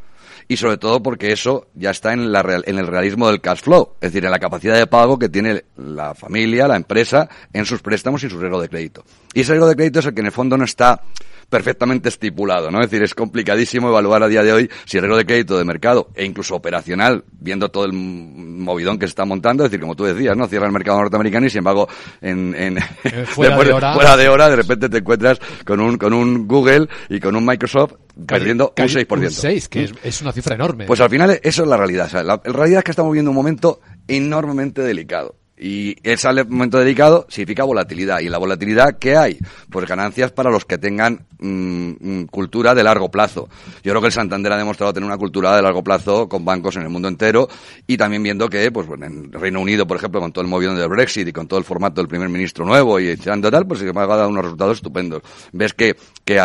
[0.49, 3.91] y sobre todo porque eso ya está en, la en el realismo del cash flow,
[4.01, 7.83] es decir, en la capacidad de pago que tiene la familia, la empresa, en sus
[7.83, 9.05] préstamos y su riesgo de crédito.
[9.35, 11.03] Y ese riesgo de crédito es el que en el fondo no está
[11.49, 12.81] perfectamente estipulado, ¿no?
[12.81, 15.65] Es decir, es complicadísimo evaluar a día de hoy si el riesgo de crédito de
[15.65, 19.97] mercado e incluso operacional, viendo todo el movidón que se está montando, es decir, como
[19.97, 20.47] tú decías, ¿no?
[20.47, 21.89] Cierra el mercado norteamericano y sin embargo,
[22.21, 23.95] en, en eh, fuera, de hora.
[23.95, 27.47] fuera de hora, de repente te encuentras con un, con un Google y con un
[27.47, 27.95] Microsoft
[28.27, 29.19] perdiendo un 6%.
[29.19, 30.87] Un 6, que es, una cifra enorme.
[30.87, 32.07] Pues al final eso es la realidad.
[32.07, 35.37] O sea, la, la realidad es que estamos viviendo un momento enormemente delicado.
[35.61, 38.21] Y ese momento delicado significa volatilidad.
[38.21, 39.39] ¿Y la volatilidad qué hay?
[39.71, 43.49] Pues ganancias para los que tengan mm, mm, cultura de largo plazo.
[43.83, 46.77] Yo creo que el Santander ha demostrado tener una cultura de largo plazo con bancos
[46.77, 47.49] en el mundo entero
[47.87, 50.91] y también viendo que, pues en Reino Unido, por ejemplo, con todo el movimiento del
[50.91, 53.93] Brexit y con todo el formato del primer ministro nuevo y echando tal, pues se
[53.93, 55.23] me ha dado unos resultados estupendos.
[55.53, 56.39] Ves que, que,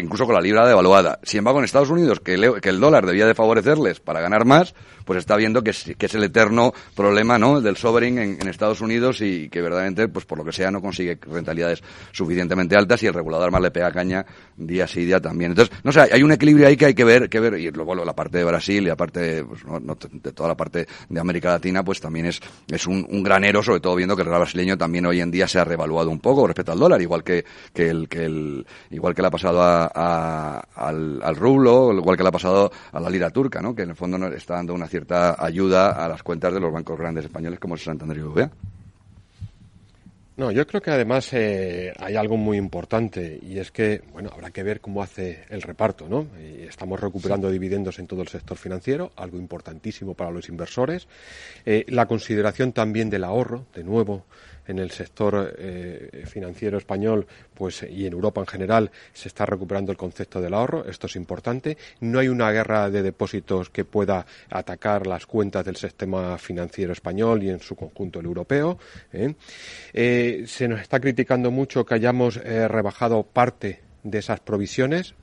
[0.00, 1.18] incluso con la libra devaluada.
[1.22, 4.44] Sin embargo, en Estados Unidos, que el, que el dólar debía de favorecerles para ganar
[4.44, 7.60] más, pues está viendo que es, que es el eterno problema, ¿no?
[7.60, 10.80] Del sovereign en, en Estados Unidos y que verdaderamente, pues por lo que sea, no
[10.80, 14.24] consigue rentabilidades suficientemente altas y el regulador más le pega caña
[14.56, 15.52] día sí día también.
[15.52, 17.94] Entonces, no sé, hay un equilibrio ahí que hay que ver, que ver y luego
[17.94, 19.62] la parte de Brasil y la parte pues,
[20.12, 23.96] de toda la parte de América Latina, pues también es, es un, granero, sobre todo
[23.96, 26.72] viendo que el real brasileño también hoy en día se ha revaluado un poco respecto
[26.72, 31.20] al dólar, igual que, que el, que el, igual que le ha pasado a, al,
[31.22, 33.74] al rublo, igual que le ha pasado a la lira turca, ¿no?
[33.74, 36.98] Que en el fondo está dando una cierta ayuda a las cuentas de los bancos
[36.98, 38.72] grandes españoles como el Santander y BBVA.
[40.34, 44.50] No, yo creo que además eh, hay algo muy importante y es que, bueno, habrá
[44.50, 46.26] que ver cómo hace el reparto, ¿no?
[46.38, 51.06] estamos recuperando dividendos en todo el sector financiero, algo importantísimo para los inversores.
[51.66, 54.24] Eh, la consideración también del ahorro, de nuevo,
[54.72, 59.92] en el sector eh, financiero español pues y en Europa en general se está recuperando
[59.92, 64.26] el concepto del ahorro esto es importante no hay una guerra de depósitos que pueda
[64.50, 68.78] atacar las cuentas del sistema financiero español y en su conjunto el europeo
[69.12, 69.34] ¿eh?
[69.92, 75.14] Eh, se nos está criticando mucho que hayamos rebajado parte de esas provisiones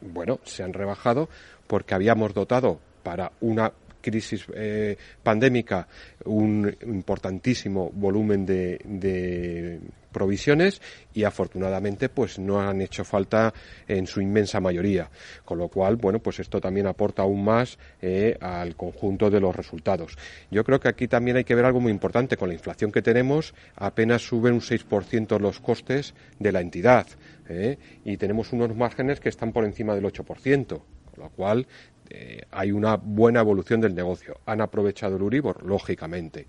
[0.00, 1.28] bueno se han rebajado
[1.66, 3.72] porque habíamos dotado para una
[4.04, 5.88] crisis eh, pandémica
[6.26, 9.80] un importantísimo volumen de,
[10.12, 10.80] provisiones
[11.12, 13.52] y afortunadamente pues no han hecho falta
[13.88, 15.10] en su inmensa mayoría.
[15.44, 19.56] Con lo cual bueno pues esto también aporta aún más eh, al conjunto de los
[19.56, 20.16] resultados.
[20.52, 22.36] Yo creo que aquí también hay que ver algo muy importante.
[22.36, 27.08] Con la inflación que tenemos apenas suben un 6% los costes de la entidad
[27.48, 30.82] eh, y tenemos unos márgenes que están por encima del 8%
[31.14, 31.66] con lo cual
[32.10, 34.40] eh, hay una buena evolución del negocio.
[34.46, 36.46] Han aprovechado el Uribor, lógicamente.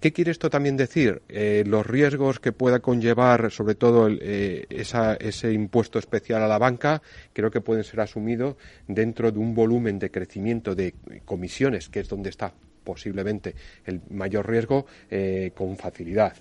[0.00, 1.22] ¿Qué quiere esto también decir?
[1.28, 7.00] Eh, los riesgos que pueda conllevar, sobre todo eh, ese impuesto especial a la banca,
[7.32, 10.94] creo que pueden ser asumidos dentro de un volumen de crecimiento de
[11.24, 12.52] comisiones, que es donde está
[12.84, 16.36] posiblemente el mayor riesgo eh, con facilidad.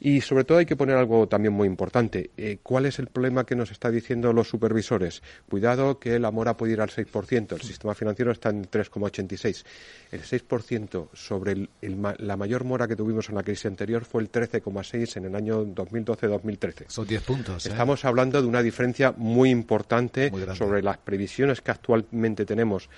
[0.00, 2.30] Y sobre todo hay que poner algo también muy importante.
[2.36, 5.22] Eh, ¿Cuál es el problema que nos está diciendo los supervisores?
[5.48, 7.52] Cuidado que la mora puede ir al 6%.
[7.52, 9.64] El sistema financiero está en 3,86.
[10.12, 15.16] El 6% sobre la mayor mora que tuvimos en la crisis anterior fue el 13,6
[15.16, 16.84] en el año 2012-2013.
[16.88, 17.66] Son 10 puntos.
[17.66, 17.70] ¿eh?
[17.70, 22.88] Estamos hablando de una diferencia muy importante sobre las previsiones que actualmente tenemos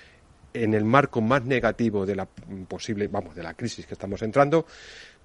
[0.62, 2.26] en el marco más negativo de la
[2.68, 4.66] posible, vamos, de la crisis que estamos entrando,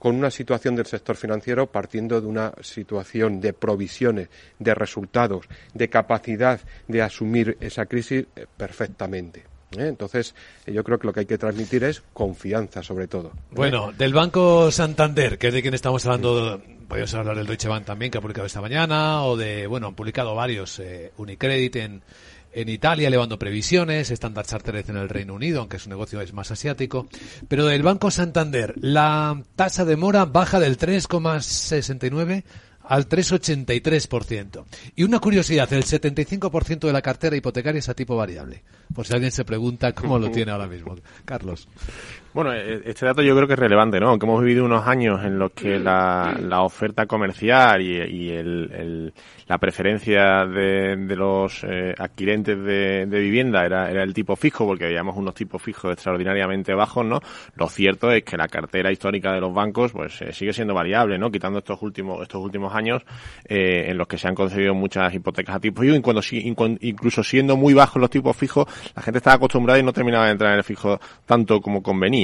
[0.02, 5.90] con una situación del sector financiero partiendo de una situación de provisiones, de resultados, de
[5.90, 9.42] capacidad de asumir esa crisis eh, perfectamente.
[9.78, 9.88] ¿eh?
[9.88, 10.34] Entonces,
[10.66, 13.32] eh, yo creo que lo que hay que transmitir es confianza, sobre todo.
[13.52, 17.86] Bueno, del Banco Santander, que es de quien estamos hablando, podemos hablar del Deutsche Bank
[17.86, 20.82] también, que ha publicado esta mañana, o de, bueno, han publicado varios,
[21.18, 22.02] Unicredit en,
[22.54, 26.52] en Italia elevando previsiones, Standard Chartered en el Reino Unido, aunque su negocio es más
[26.52, 27.08] asiático.
[27.48, 32.44] Pero del Banco Santander, la tasa de mora baja del 3,69
[32.84, 34.66] al 3,83%.
[34.96, 38.64] Y una curiosidad, el 75% de la cartera hipotecaria es a tipo variable.
[38.94, 40.96] Por si alguien se pregunta cómo lo tiene ahora mismo.
[41.26, 41.68] Carlos.
[42.34, 44.08] Bueno, e, este dato yo creo que es relevante, ¿no?
[44.08, 49.14] Aunque hemos vivido unos años en los que la, oferta comercial y, el,
[49.48, 55.34] la preferencia de, los eh, adquirentes de, vivienda era, el tipo fijo, porque veíamos unos
[55.34, 57.20] tipos fijos extraordinariamente bajos, ¿no?
[57.56, 61.18] Lo cierto es que la cartera histórica de los bancos, pues eh, sigue siendo variable,
[61.18, 61.32] ¿no?
[61.32, 63.02] Quitando estos últimos estos últimos años
[63.44, 66.22] eh, en los que se han concedido muchas hipotecas a tipo fijo, y cuando,
[66.80, 70.32] incluso siendo muy bajos los tipos fijos, la gente estaba acostumbrada y no terminaba de
[70.32, 72.21] entrar en el fijo tanto como convenía.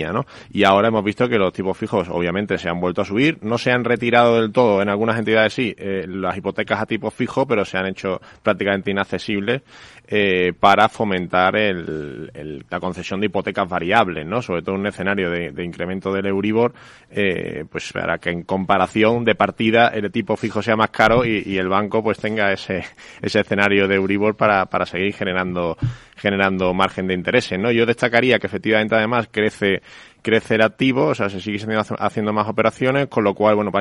[0.51, 3.57] Y ahora hemos visto que los tipos fijos obviamente se han vuelto a subir, no
[3.57, 7.47] se han retirado del todo, en algunas entidades sí, eh, las hipotecas a tipo fijo,
[7.47, 9.61] pero se han hecho prácticamente inaccesibles
[10.09, 14.41] eh, para fomentar la concesión de hipotecas variables, ¿no?
[14.41, 16.73] Sobre todo en un escenario de, incremento del Euribor,
[17.11, 21.57] eh, pues para que en comparación de partida el tipo fijo sea más caro y,
[21.57, 22.85] el banco pues tenga ese,
[23.21, 25.77] ese escenario de Euribor para, para seguir generando
[26.17, 27.71] generando margen de intereses, ¿no?
[27.71, 29.81] Yo destacaría que efectivamente además crece
[30.21, 31.59] crecer activo, o sea, se sigue
[31.99, 33.71] haciendo más operaciones, con lo cual, bueno,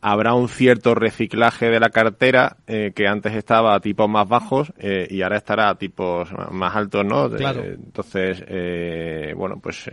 [0.00, 4.72] habrá un cierto reciclaje de la cartera eh, que antes estaba a tipos más bajos
[4.78, 7.28] eh, y ahora estará a tipos más altos, ¿no?
[7.30, 7.62] Claro.
[7.62, 9.90] entonces, eh, bueno, pues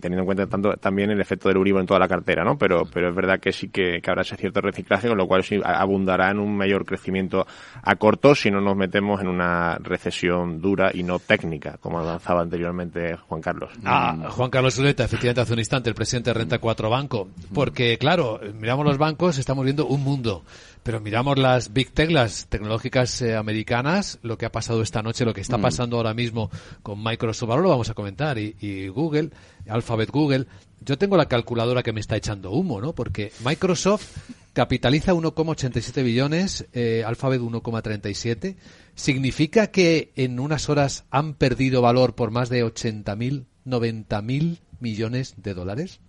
[0.00, 2.56] teniendo en cuenta tanto también el efecto del Uribor en toda la cartera, ¿no?
[2.58, 5.60] Pero, pero es verdad que sí que, habrá ese cierto reciclaje, con lo cual sí
[5.62, 7.46] abundará en un mayor crecimiento
[7.82, 12.42] a corto si no nos metemos en una recesión dura y no técnica, como avanzaba
[12.42, 13.70] anteriormente Juan Carlos.
[13.84, 17.28] Ah, Juan Carlos Zuleta, efectivamente hace un instante, el presidente de Renta 4 Banco.
[17.54, 20.44] Porque, claro, miramos los bancos, estamos viendo un mundo
[20.82, 25.24] pero miramos las big tech, las tecnológicas eh, americanas, lo que ha pasado esta noche,
[25.24, 25.62] lo que está mm.
[25.62, 26.50] pasando ahora mismo
[26.82, 29.30] con Microsoft, ahora lo vamos a comentar, y, Google,
[29.68, 30.46] Alphabet Google.
[30.80, 32.94] Yo tengo la calculadora que me está echando humo, ¿no?
[32.94, 34.18] Porque Microsoft
[34.52, 38.56] capitaliza 1,87 billones, eh, Alphabet 1,37.
[38.94, 45.54] ¿Significa que en unas horas han perdido valor por más de 80.000, 90.000 millones de
[45.54, 46.00] dólares?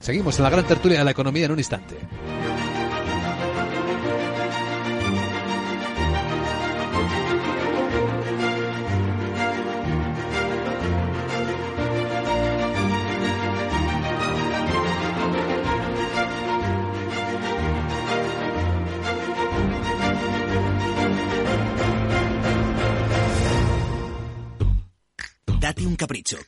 [0.00, 1.96] Seguimos en la gran tertulia de la economía en un instante.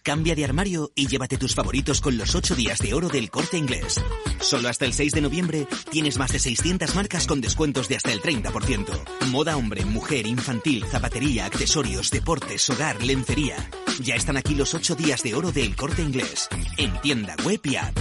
[0.03, 3.57] Cambia de armario y llévate tus favoritos con los 8 días de oro del corte
[3.57, 4.01] inglés.
[4.40, 8.12] Solo hasta el 6 de noviembre tienes más de 600 marcas con descuentos de hasta
[8.12, 9.27] el 30%.
[9.31, 13.57] Moda hombre, mujer, infantil, zapatería, accesorios, deportes, hogar, lencería.
[14.01, 16.49] Ya están aquí los 8 días de oro del corte inglés.
[16.77, 17.97] En tienda web y app.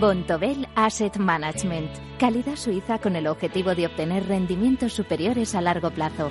[0.00, 1.90] Bontobel Asset Management.
[2.18, 6.30] Calidad suiza con el objetivo de obtener rendimientos superiores a largo plazo.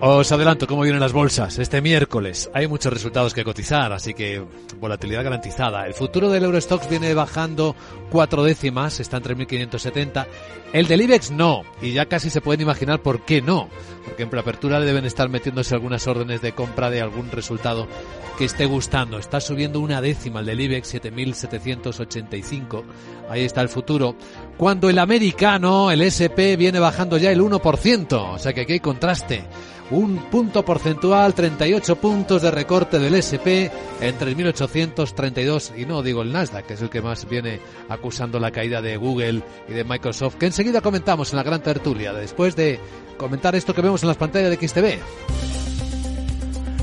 [0.00, 1.58] Os adelanto cómo vienen las bolsas.
[1.58, 4.42] Este miércoles hay muchos resultados que cotizar, así que
[4.78, 5.86] volatilidad garantizada.
[5.86, 7.74] El futuro del Eurostox viene bajando
[8.10, 10.26] cuatro décimas, está en 3.570.
[10.72, 13.68] El del IBEX no, y ya casi se pueden imaginar por qué no.
[14.04, 17.88] Porque en preapertura deben estar metiéndose algunas órdenes de compra de algún resultado
[18.36, 19.18] que esté gustando.
[19.18, 22.82] Está subiendo una décima el del IBEX, 7.785.
[23.30, 24.16] Ahí está el futuro.
[24.56, 28.34] Cuando el americano, el SP, viene bajando ya el 1%.
[28.34, 29.44] O sea que aquí hay contraste
[29.90, 33.68] un punto porcentual, 38 puntos de recorte del SP
[34.00, 38.50] en 3.832 y no digo el Nasdaq, que es el que más viene acusando la
[38.50, 42.80] caída de Google y de Microsoft, que enseguida comentamos en la gran tertulia, después de
[43.16, 45.63] comentar esto que vemos en las pantallas de XTV.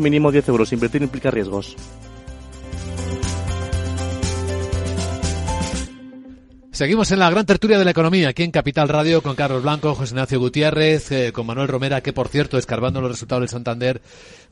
[0.00, 0.72] mínimo 10 euros.
[0.72, 1.76] Invertir implica riesgos.
[6.72, 9.94] Seguimos en la gran tertulia de la economía, aquí en Capital Radio, con Carlos Blanco,
[9.94, 14.00] José Ignacio Gutiérrez, eh, con Manuel Romera, que por cierto, escarbando los resultados del Santander,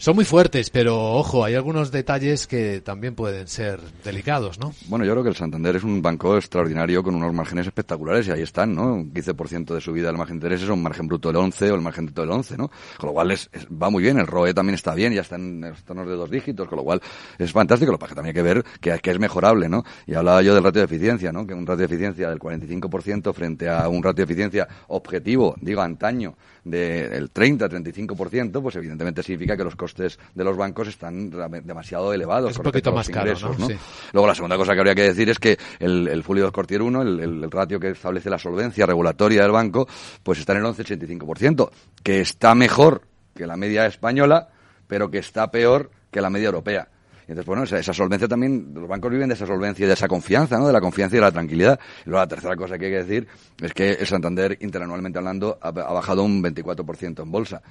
[0.01, 4.73] son muy fuertes, pero ojo, hay algunos detalles que también pueden ser delicados, ¿no?
[4.87, 8.31] Bueno, yo creo que el Santander es un banco extraordinario con unos márgenes espectaculares y
[8.31, 8.95] ahí están, ¿no?
[8.95, 11.83] Un 15% de subida del margen de intereses, un margen bruto del 11 o el
[11.83, 12.71] margen neto del 11, ¿no?
[12.97, 15.61] Con lo cual es, va muy bien, el ROE también está bien, ya está en
[15.61, 17.03] los tonos de dos dígitos, con lo cual
[17.39, 19.85] es fantástico, lo que también hay que ver que, que es mejorable, ¿no?
[20.07, 21.47] Y hablaba yo del ratio de eficiencia, ¿no?
[21.47, 25.83] Que un ratio de eficiencia del 45% frente a un ratio de eficiencia objetivo, digo
[25.83, 32.53] antaño, del 30-35%, pues evidentemente significa que los costes de los bancos están demasiado elevados.
[32.53, 33.69] Es un poquito más caro, ¿no?
[34.13, 37.03] Luego la segunda cosa que habría que decir es que el, el Fully Cortier 1,
[37.03, 39.87] el, el, ratio que establece la solvencia regulatoria del banco,
[40.23, 41.71] pues está en el 11-85%,
[42.03, 43.03] que está mejor
[43.35, 44.49] que la media española,
[44.87, 46.89] pero que está peor que la media europea
[47.31, 50.59] entonces, bueno, esa, solvencia también, los bancos viven de esa solvencia y de esa confianza,
[50.59, 50.67] ¿no?
[50.67, 51.79] De la confianza y de la tranquilidad.
[52.05, 53.29] Y luego la tercera cosa que hay que decir
[53.63, 57.63] es que el Santander, interanualmente hablando, ha, bajado un 24% en bolsa.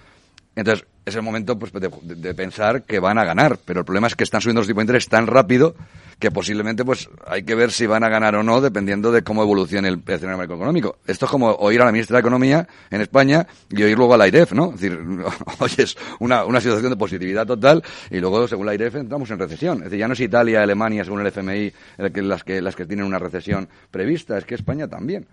[0.59, 4.07] Entonces, es el momento pues, de, de, pensar que van a ganar, pero el problema
[4.07, 5.75] es que están subiendo los tipos de interés tan rápido
[6.19, 9.41] que posiblemente pues hay que ver si van a ganar o no dependiendo de cómo
[9.41, 10.97] evolucione el escenario macroeconómico.
[11.07, 14.17] Esto es como oír a la ministra de Economía en España y oír luego a
[14.17, 14.73] la IREF, ¿no?
[14.73, 14.99] Es decir,
[15.59, 17.81] oyes una, una situación de positividad total
[18.11, 19.77] y luego según la IREF entramos en recesión.
[19.77, 23.05] Es decir, ya no es Italia, Alemania, según el FMI, las que, las que tienen
[23.05, 25.25] una recesión prevista, es que España también.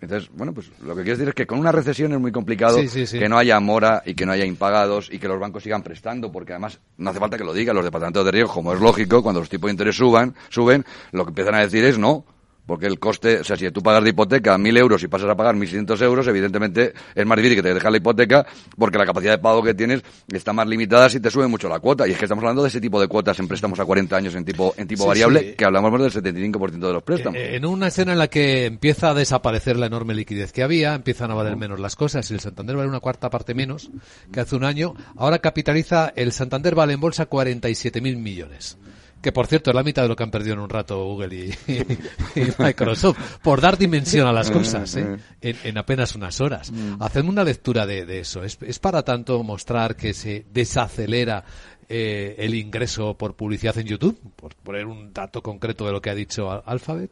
[0.00, 2.78] Entonces, bueno, pues lo que quiero decir es que con una recesión es muy complicado
[2.78, 6.32] que no haya mora y que no haya impagados y que los bancos sigan prestando,
[6.32, 9.22] porque además no hace falta que lo digan los departamentos de riesgo, como es lógico,
[9.22, 12.24] cuando los tipos de interés suban, suben, lo que empiezan a decir es no,
[12.66, 15.34] porque el coste, o sea, si tú pagas de hipoteca 1.000 euros y pasas a
[15.34, 18.46] pagar 1.600 euros, evidentemente es más difícil que te dejes la hipoteca
[18.78, 20.02] porque la capacidad de pago que tienes
[20.32, 22.06] está más limitada si te sube mucho la cuota.
[22.06, 24.34] Y es que estamos hablando de ese tipo de cuotas en préstamos a 40 años
[24.34, 27.38] en tipo, en tipo variable, que hablamos más del 75% de los préstamos.
[27.38, 30.94] Eh, en una escena en la que empieza a desaparecer la enorme liquidez que había,
[30.94, 33.90] empiezan a valer menos las cosas y el Santander vale una cuarta parte menos
[34.32, 38.78] que hace un año, ahora capitaliza, el Santander vale en bolsa 47.000 millones
[39.20, 41.34] que por cierto es la mitad de lo que han perdido en un rato Google
[41.34, 41.52] y,
[42.58, 45.18] Microsoft, por dar dimensión a las cosas ¿eh?
[45.40, 46.70] en, apenas unas horas.
[46.72, 47.02] Mm.
[47.02, 48.42] Hacedme una lectura de, eso.
[48.42, 51.44] ¿Es, para tanto mostrar que se desacelera
[51.88, 54.18] eh, el ingreso por publicidad en YouTube?
[54.36, 57.10] Por poner un dato concreto de lo que ha dicho Alphabet.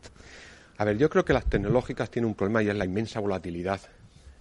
[0.78, 3.80] A ver, yo creo que las tecnológicas tienen un problema y es la inmensa volatilidad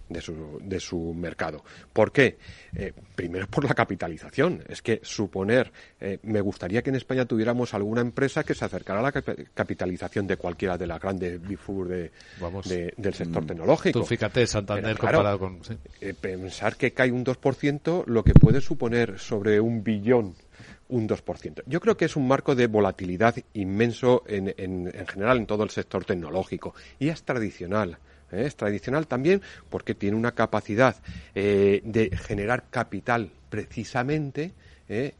[0.08, 1.64] de su, de su mercado.
[1.92, 2.38] ¿Por qué?
[2.74, 4.62] Eh, primero por la capitalización.
[4.68, 9.00] Es que suponer, eh, me gustaría que en España tuviéramos alguna empresa que se acercara
[9.00, 12.10] a la capitalización de cualquiera de las grandes Big de,
[12.96, 14.00] del sector mm, tecnológico.
[14.00, 15.60] Tú fíjate, Santander comparado con...
[16.00, 20.34] Eh, pensar que cae un 2% lo que puede suponer sobre un billón
[20.90, 21.62] un 2%.
[21.66, 25.62] Yo creo que es un marco de volatilidad inmenso en, en, en general en todo
[25.62, 27.98] el sector tecnológico y es tradicional
[28.32, 28.44] ¿eh?
[28.46, 30.96] es tradicional también porque tiene una capacidad
[31.34, 34.52] eh, de generar capital precisamente
[34.88, 35.14] ¿eh?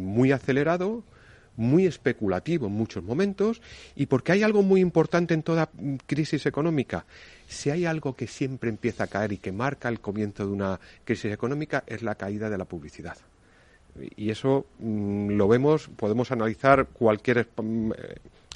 [0.00, 1.04] muy acelerado,
[1.56, 3.60] muy especulativo en muchos momentos
[3.94, 5.70] y porque hay algo muy importante en toda
[6.06, 7.04] crisis económica.
[7.48, 10.80] Si hay algo que siempre empieza a caer y que marca el comienzo de una
[11.04, 13.16] crisis económica es la caída de la publicidad.
[14.16, 17.90] Y eso mm, lo vemos, podemos analizar cualquier mm,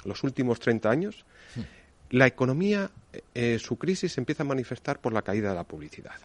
[0.05, 1.25] los últimos 30 años.
[2.09, 2.91] La economía,
[3.33, 6.15] eh, su crisis empieza a manifestar por la caída de la publicidad.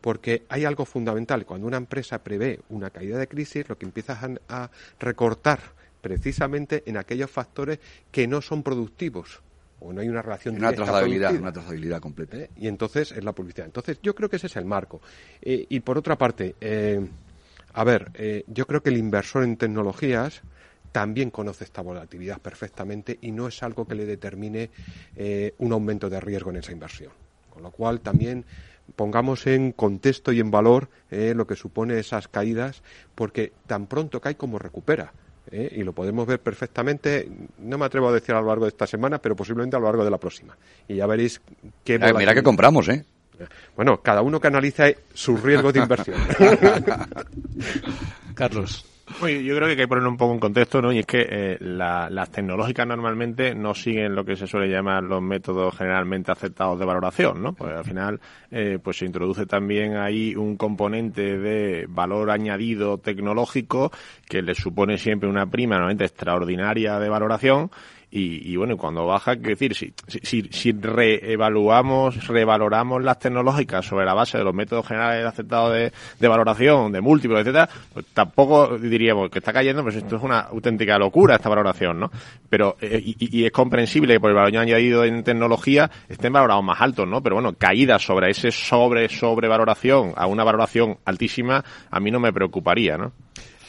[0.00, 1.44] Porque hay algo fundamental.
[1.44, 4.18] Cuando una empresa prevé una caída de crisis, lo que empieza
[4.48, 5.60] a, recortar
[6.00, 7.78] precisamente en aquellos factores
[8.10, 9.40] que no son productivos
[9.80, 12.50] o no hay una relación una trazabilidad una trazabilidad completa ¿Eh?
[12.56, 15.00] y entonces es la publicidad entonces yo creo que ese es el marco
[15.42, 16.54] eh, y por otra parte
[17.72, 20.42] a ver yo creo que el inversor en tecnologías
[20.92, 24.70] también conoce esta volatilidad perfectamente y no es algo que le determine
[25.16, 27.12] eh, un aumento de riesgo en esa inversión.
[27.50, 28.44] Con lo cual también
[28.96, 32.82] pongamos en contexto y en valor eh, lo que supone esas caídas,
[33.14, 35.12] porque tan pronto cae como recupera.
[35.50, 37.26] Eh, y lo podemos ver perfectamente,
[37.58, 39.86] no me atrevo a decir a lo largo de esta semana, pero posiblemente a lo
[39.86, 40.56] largo de la próxima.
[40.86, 41.40] Y ya veréis
[41.82, 41.98] qué...
[41.98, 43.04] mira que compramos, ¿eh?
[43.76, 46.16] Bueno, cada uno que analice sus riesgos de inversión.
[48.34, 48.84] Carlos
[49.20, 50.92] yo creo que hay que ponerlo un poco en contexto, ¿no?
[50.92, 55.22] Y es que eh, las tecnológicas normalmente no siguen lo que se suele llamar los
[55.22, 57.52] métodos generalmente aceptados de valoración, ¿no?
[57.52, 63.90] Pues al final, eh, pues se introduce también ahí un componente de valor añadido tecnológico
[64.28, 67.70] que le supone siempre una prima normalmente extraordinaria de valoración
[68.10, 74.06] y, y, bueno, cuando baja, es decir, si, si, si reevaluamos, revaloramos las tecnológicas sobre
[74.06, 78.78] la base de los métodos generales aceptados de, de valoración, de múltiplos, etcétera, pues tampoco
[78.78, 82.10] diríamos que está cayendo, pues esto es una auténtica locura esta valoración, ¿no?
[82.48, 86.80] Pero, eh, y, es comprensible que por el valor añadido en tecnología estén valorados más
[86.80, 87.22] altos, ¿no?
[87.22, 92.32] Pero bueno, caídas sobre ese sobre, sobrevaloración a una valoración altísima, a mí no me
[92.32, 93.12] preocuparía, ¿no?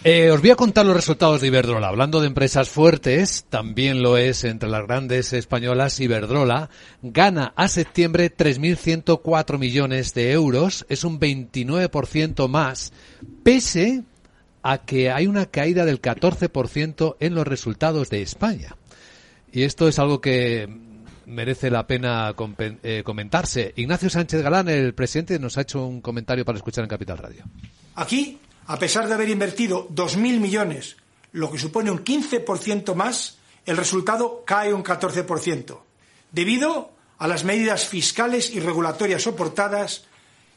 [0.05, 1.89] Eh, os voy a contar los resultados de Iberdrola.
[1.89, 5.99] Hablando de empresas fuertes, también lo es entre las grandes españolas.
[5.99, 6.69] Iberdrola
[7.01, 10.85] gana a septiembre 3.104 millones de euros.
[10.87, 12.93] Es un 29% más,
[13.43, 14.03] pese
[14.63, 18.77] a que hay una caída del 14% en los resultados de España.
[19.51, 20.69] Y esto es algo que
[21.25, 22.33] merece la pena
[22.83, 23.73] eh, comentarse.
[23.75, 27.43] Ignacio Sánchez Galán, el presidente, nos ha hecho un comentario para escuchar en Capital Radio.
[27.95, 28.39] Aquí
[28.69, 30.95] a pesar de haber invertido 2.000 millones,
[31.31, 35.79] lo que supone un 15% más, el resultado cae un 14%,
[36.31, 40.05] debido a las medidas fiscales y regulatorias soportadas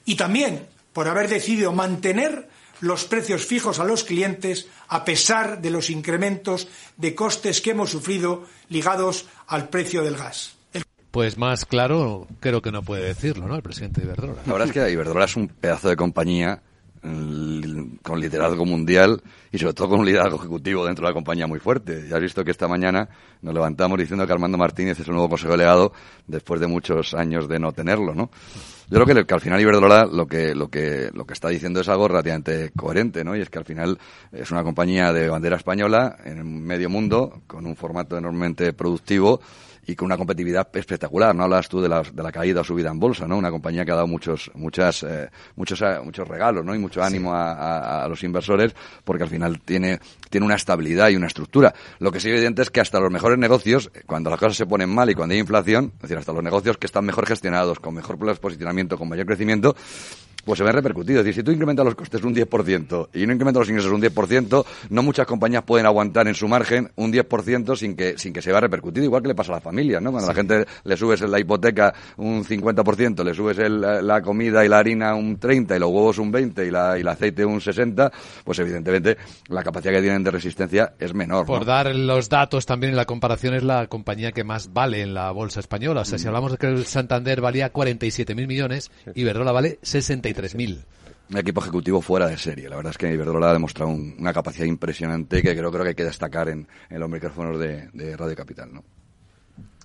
[0.04, 2.50] y también por haber decidido mantener
[2.80, 7.88] los precios fijos a los clientes a pesar de los incrementos de costes que hemos
[7.88, 10.54] sufrido ligados al precio del gas.
[11.10, 13.56] Pues más claro creo que no puede decirlo, ¿no?
[13.56, 14.42] El presidente de Iberdrola.
[14.44, 16.62] La verdad es que Iberdrola es un pedazo de compañía
[17.02, 21.58] con liderazgo mundial y sobre todo con un liderazgo ejecutivo dentro de la compañía muy
[21.58, 22.06] fuerte.
[22.08, 23.08] Ya has visto que esta mañana
[23.40, 25.92] nos levantamos diciendo que Armando Martínez es el nuevo consejo delegado
[26.26, 28.30] después de muchos años de no tenerlo, ¿no?
[28.88, 31.88] Yo creo que, al final Iberdrola lo que, lo que, lo que está diciendo es
[31.88, 33.34] algo relativamente coherente, ¿no?
[33.34, 33.98] Y es que al final
[34.30, 39.40] es una compañía de bandera española en medio mundo, con un formato enormemente productivo,
[39.86, 41.34] y con una competitividad espectacular.
[41.34, 43.36] No hablas tú de la, de la caída o subida en bolsa, ¿no?
[43.36, 46.74] Una compañía que ha dado muchos, muchas, eh, muchos, eh, muchos regalos, ¿no?
[46.74, 48.74] Y mucho ánimo a, a, los inversores
[49.04, 51.74] porque al final tiene, tiene una estabilidad y una estructura.
[51.98, 54.66] Lo que sí es evidente es que hasta los mejores negocios, cuando las cosas se
[54.66, 57.80] ponen mal y cuando hay inflación, es decir, hasta los negocios que están mejor gestionados,
[57.80, 59.74] con mejor posicionamiento, con mayor crecimiento,
[60.44, 61.20] pues se ve repercutido.
[61.20, 64.02] Es decir, si tú incrementas los costes un 10% y no incrementas los ingresos un
[64.02, 68.42] 10%, no muchas compañías pueden aguantar en su margen un 10% sin que, sin que
[68.42, 70.10] se vea repercutido, igual que le pasa a las familias, ¿no?
[70.10, 74.64] Cuando a la gente le subes la hipoteca un 50%, le subes el, la comida
[74.64, 77.44] y la harina un 30% y los huevos un 20% y, la, y el aceite
[77.44, 78.10] un 60%,
[78.44, 79.16] pues evidentemente
[79.48, 81.46] la capacidad que tienen de resistencia es menor.
[81.46, 85.30] Por dar los datos también, la comparación es la compañía que más vale en la
[85.30, 86.02] bolsa española.
[86.02, 86.28] O sea, si mm.
[86.28, 90.31] hablamos de que el Santander valía 47.000 millones, Iberdrola vale 60
[91.32, 92.68] un equipo ejecutivo fuera de serie.
[92.68, 95.94] La verdad es que Iberdrola ha demostrado una capacidad impresionante que creo, creo que hay
[95.94, 98.72] que destacar en, los micrófonos de, Radio Capital.
[98.72, 98.84] ¿no?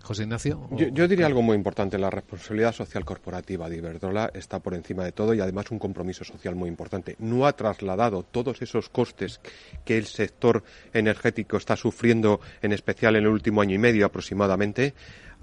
[0.04, 0.70] José Ignacio.
[0.72, 1.98] Yo, diría algo muy importante.
[1.98, 6.24] La responsabilidad social corporativa de Iberdrola está por encima de todo y además un compromiso
[6.24, 7.16] social muy importante.
[7.20, 9.40] No ha trasladado todos esos costes
[9.86, 14.94] que el sector energético está sufriendo, en especial en el último año y medio aproximadamente,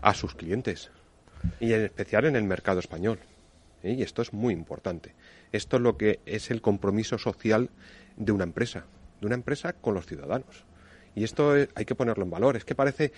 [0.01, 0.91] a sus clientes.
[1.61, 3.19] Y en especial en el mercado español.
[3.85, 3.93] ¿Eh?
[3.93, 5.15] Y esto es muy importante.
[5.53, 7.71] Esto es lo que es el compromiso social
[8.17, 8.87] de una empresa,
[9.21, 10.65] de una empresa con los ciudadanos.
[11.15, 12.57] Y esto hay que ponerlo en valor.
[12.57, 13.13] Es que parece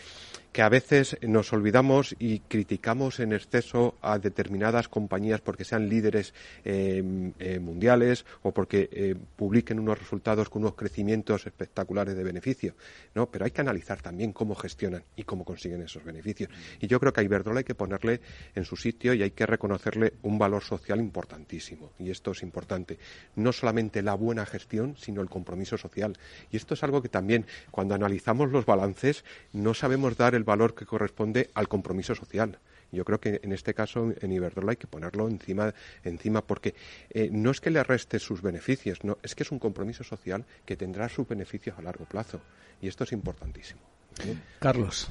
[0.56, 6.32] que a veces nos olvidamos y criticamos en exceso a determinadas compañías porque sean líderes
[6.64, 12.74] eh, eh, mundiales o porque eh, publiquen unos resultados con unos crecimientos espectaculares de beneficio.
[13.14, 16.48] No, pero hay que analizar también cómo gestionan y cómo consiguen esos beneficios.
[16.80, 18.22] Y yo creo que a Iberdrola hay que ponerle
[18.54, 21.92] en su sitio y hay que reconocerle un valor social importantísimo.
[21.98, 22.98] Y esto es importante.
[23.34, 26.16] No solamente la buena gestión, sino el compromiso social.
[26.50, 30.74] Y esto es algo que también, cuando analizamos los balances, no sabemos dar el valor
[30.74, 32.58] que corresponde al compromiso social.
[32.90, 35.74] Yo creo que en este caso en Iberdrola hay que ponerlo encima,
[36.04, 36.74] encima porque
[37.10, 40.46] eh, no es que le reste sus beneficios, no, es que es un compromiso social
[40.64, 42.40] que tendrá sus beneficios a largo plazo.
[42.80, 43.80] Y esto es importantísimo.
[44.24, 44.36] ¿eh?
[44.58, 45.08] Carlos.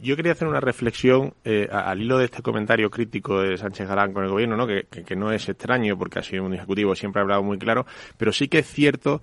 [0.00, 4.12] Yo quería hacer una reflexión eh, al hilo de este comentario crítico de Sánchez Galán
[4.12, 4.64] con el gobierno, ¿no?
[4.64, 7.84] Que, que, no es extraño porque ha sido un ejecutivo, siempre ha hablado muy claro,
[8.16, 9.20] pero sí que es cierto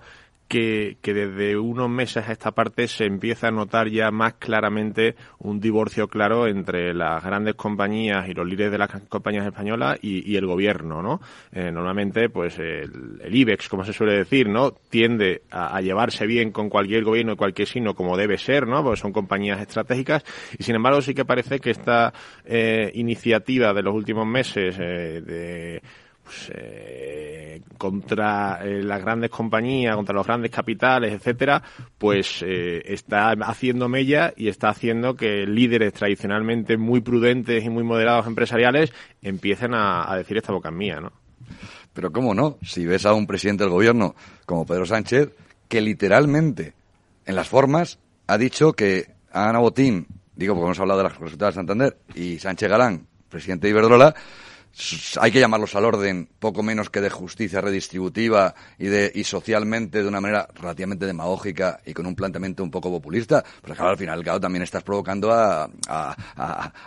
[0.48, 5.60] que, desde unos meses a esta parte se empieza a notar ya más claramente un
[5.60, 10.46] divorcio claro entre las grandes compañías y los líderes de las compañías españolas y, el
[10.46, 11.20] gobierno, ¿no?
[11.50, 14.72] Eh, normalmente, pues el, IBEX, como se suele decir, ¿no?
[14.72, 18.82] Tiende a, llevarse bien con cualquier gobierno y cualquier signo como debe ser, ¿no?
[18.82, 20.24] Porque son compañías estratégicas
[20.58, 22.12] y sin embargo sí que parece que esta
[22.44, 25.82] eh, iniciativa de los últimos meses eh, de
[26.26, 31.62] pues, eh, contra eh, las grandes compañías, contra los grandes capitales, etcétera,
[31.98, 37.84] pues eh, está haciendo mella y está haciendo que líderes tradicionalmente muy prudentes y muy
[37.84, 41.12] moderados empresariales empiecen a, decir esta boca mía, ¿no?
[41.92, 44.16] Pero cómo no, si ves a un presidente del gobierno
[44.46, 45.30] como Pedro Sánchez,
[45.68, 46.74] que literalmente
[47.24, 51.54] en las formas ha dicho que Ana Botín, digo porque hemos hablado de las resultados
[51.54, 54.14] de Santander, y Sánchez Galán, presidente de Iberdrola,
[55.20, 60.02] hay que llamarlos al orden, poco menos que de justicia redistributiva y, de, y socialmente
[60.02, 63.96] de una manera relativamente demagógica y con un planteamiento un poco populista, pero claro, al
[63.96, 65.68] final, claro, también estás provocando a,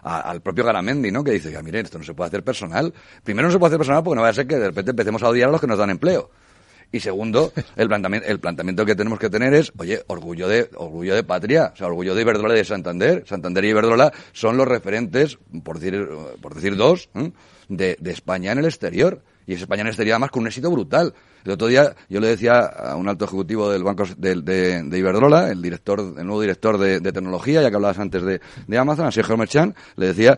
[0.04, 1.24] al propio Garamendi, ¿no?
[1.24, 2.94] Que dice, que miren, esto no se puede hacer personal.
[3.24, 5.24] Primero no se puede hacer personal porque no va a ser que de repente empecemos
[5.24, 6.30] a odiar a los que nos dan empleo.
[6.92, 11.14] Y segundo, el planteamiento, el planteamiento que tenemos que tener es, oye, orgullo de, orgullo
[11.14, 13.24] de patria, o sea, orgullo de Iberdrola y de Santander.
[13.28, 16.08] Santander y Iberdrola son los referentes, por decir,
[16.42, 17.10] por decir dos,
[17.68, 19.22] de, de España en el exterior.
[19.46, 21.14] Y es España en exterior además con un éxito brutal.
[21.44, 25.50] El otro día yo le decía a un alto ejecutivo del Banco de, de, Iberdrola,
[25.50, 29.12] el director, el nuevo director de, tecnología, ya que hablabas antes de, de Amazon, a
[29.12, 30.38] Sergio Merchan, le decía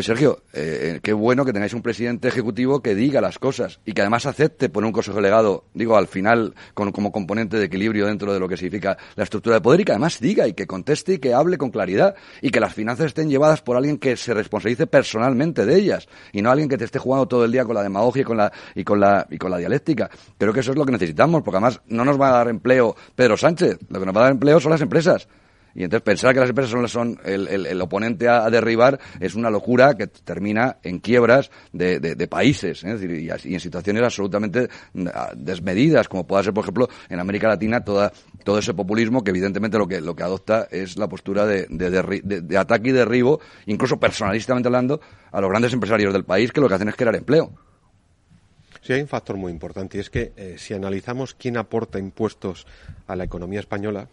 [0.00, 4.00] Sergio, eh, qué bueno que tengáis un presidente ejecutivo que diga las cosas y que
[4.00, 8.32] además acepte poner un consejo delegado, digo, al final, con, como componente de equilibrio dentro
[8.32, 11.14] de lo que significa la estructura de poder y que además diga y que conteste
[11.14, 14.32] y que hable con claridad y que las finanzas estén llevadas por alguien que se
[14.32, 17.74] responsabilice personalmente de ellas y no alguien que te esté jugando todo el día con
[17.74, 20.08] la demagogia y con la, y con la, y con la dialéctica.
[20.38, 22.94] Creo que eso es lo que necesitamos, porque además no nos va a dar empleo
[23.16, 25.26] Pedro Sánchez, lo que nos va a dar empleo son las empresas.
[25.74, 29.50] Y entonces pensar que las empresas son, son el, el, oponente a, derribar es una
[29.50, 32.96] locura que termina en quiebras de, países ¿eh?
[33.44, 35.06] y, en situaciones absolutamente mm,
[35.36, 38.12] desmedidas, como pueda ser, por ejemplo, en América Latina toda,
[38.44, 42.58] todo ese populismo que evidentemente lo que, lo que adopta es la postura de, de,
[42.58, 45.00] ataque y derribo, incluso personalistamente hablando,
[45.30, 47.52] a los grandes empresarios del país que lo que hacen es crear empleo.
[48.82, 52.66] Sí, hay un factor muy importante y es que eh, si analizamos quién aporta impuestos
[53.06, 54.08] a la economía española,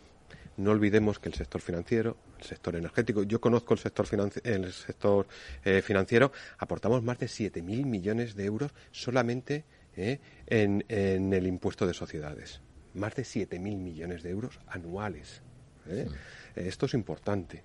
[0.60, 4.06] no olvidemos que el sector financiero, el sector energético, yo conozco el sector,
[4.44, 5.26] el sector
[5.64, 9.64] eh, financiero, aportamos más de 7.000 millones de euros solamente
[9.96, 12.62] eh, en, el impuesto de sociedades.
[12.94, 15.42] Más de 7.000 millones de euros anuales.
[15.88, 16.08] Eh.
[16.56, 17.64] Esto es importante.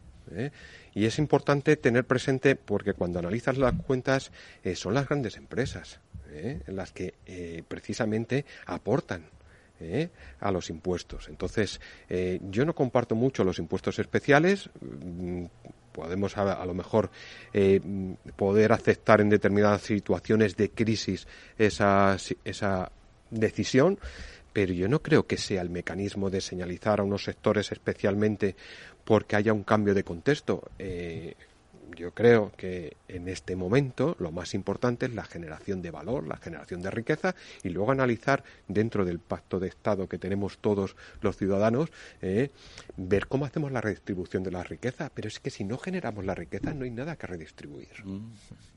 [0.95, 4.33] Y es importante tener presente porque cuando analizas las cuentas
[4.75, 6.01] son las grandes empresas
[6.67, 7.13] las que
[7.69, 9.27] precisamente aportan
[9.81, 10.11] ¿eh?
[10.41, 11.29] a los impuestos.
[11.29, 14.71] Entonces, eh, yo no comparto mucho los impuestos especiales.
[14.81, 15.45] Mm,
[15.93, 17.11] podemos a, lo mejor
[17.53, 17.81] eh,
[18.37, 22.91] poder aceptar en determinadas situaciones de crisis esa, esa
[23.31, 24.01] decisión,
[24.53, 28.57] pero yo no creo que sea el mecanismo de señalizar a unos sectores especialmente
[29.05, 30.69] porque haya un cambio de contexto
[31.95, 36.37] yo creo que en este momento lo más importante es la generación de valor, la
[36.37, 41.37] generación de riqueza y luego analizar dentro del pacto de Estado que tenemos todos los
[41.37, 41.91] ciudadanos,
[42.23, 42.51] eh,
[42.97, 45.11] ver cómo hacemos la redistribución de la riqueza.
[45.15, 48.05] Pero es que si no generamos la riqueza no hay nada que redistribuir.
[48.05, 48.33] Mm.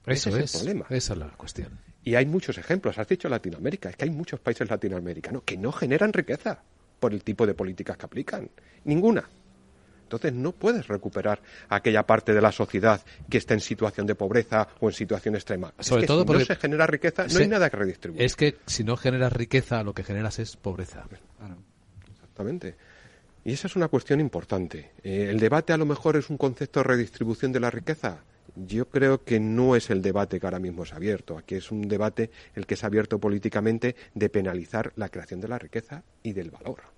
[0.05, 0.85] Eso es, el problema.
[0.89, 1.79] Esa es la cuestión.
[2.03, 2.97] Y hay muchos ejemplos.
[2.97, 3.89] Has dicho Latinoamérica.
[3.89, 6.61] Es que hay muchos países latinoamericanos que no generan riqueza
[6.99, 8.49] por el tipo de políticas que aplican.
[8.85, 9.27] Ninguna.
[10.07, 14.69] Entonces no puedes recuperar aquella parte de la sociedad que está en situación de pobreza
[14.79, 15.73] o en situación extrema.
[15.79, 18.23] Sobre es todo si porque no se genera riqueza, no hay nada que redistribuir.
[18.23, 21.05] Es que si no generas riqueza, lo que generas es pobreza.
[22.09, 22.75] Exactamente.
[23.43, 24.91] Y esa es una cuestión importante.
[25.03, 28.23] Eh, ¿El debate a lo mejor es un concepto de redistribución de la riqueza?
[28.55, 31.37] Yo creo que no es el debate que ahora mismo es abierto.
[31.37, 35.59] Aquí es un debate el que es abierto políticamente de penalizar la creación de la
[35.59, 36.96] riqueza y del valor.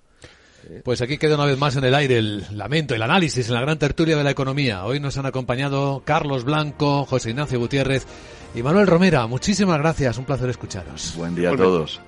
[0.84, 3.62] Pues aquí queda una vez más en el aire el lamento, el análisis en la
[3.62, 4.86] gran tertulia de la economía.
[4.86, 8.06] Hoy nos han acompañado Carlos Blanco, José Ignacio Gutiérrez
[8.54, 9.26] y Manuel Romera.
[9.28, 11.14] Muchísimas gracias, un placer escucharos.
[11.16, 12.02] Buen día a todos.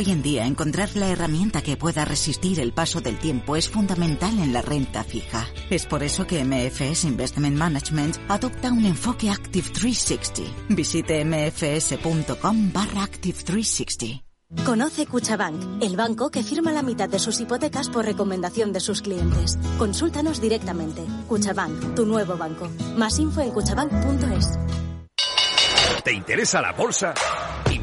[0.00, 4.38] Hoy en día encontrar la herramienta que pueda resistir el paso del tiempo es fundamental
[4.38, 5.46] en la renta fija.
[5.68, 10.50] Es por eso que MFS Investment Management adopta un enfoque Active 360.
[10.70, 14.24] Visite mfs.com barra Active 360.
[14.64, 19.02] Conoce Cuchabank, el banco que firma la mitad de sus hipotecas por recomendación de sus
[19.02, 19.58] clientes.
[19.76, 21.04] Consúltanos directamente.
[21.28, 22.70] Cuchabank, tu nuevo banco.
[22.96, 24.48] Más info en cuchabank.es.
[26.02, 27.12] ¿Te interesa la bolsa?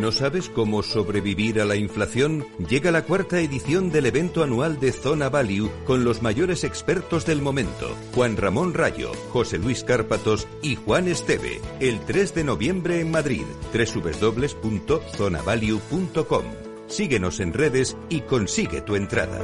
[0.00, 2.46] ¿No sabes cómo sobrevivir a la inflación?
[2.68, 7.40] Llega la cuarta edición del evento anual de Zona Value con los mayores expertos del
[7.40, 7.94] momento.
[8.14, 11.60] Juan Ramón Rayo, José Luis Cárpatos y Juan Esteve.
[11.80, 13.44] El 3 de noviembre en Madrid.
[13.72, 16.44] www.zonavalue.com.
[16.88, 19.40] Síguenos en redes y consigue tu entrada.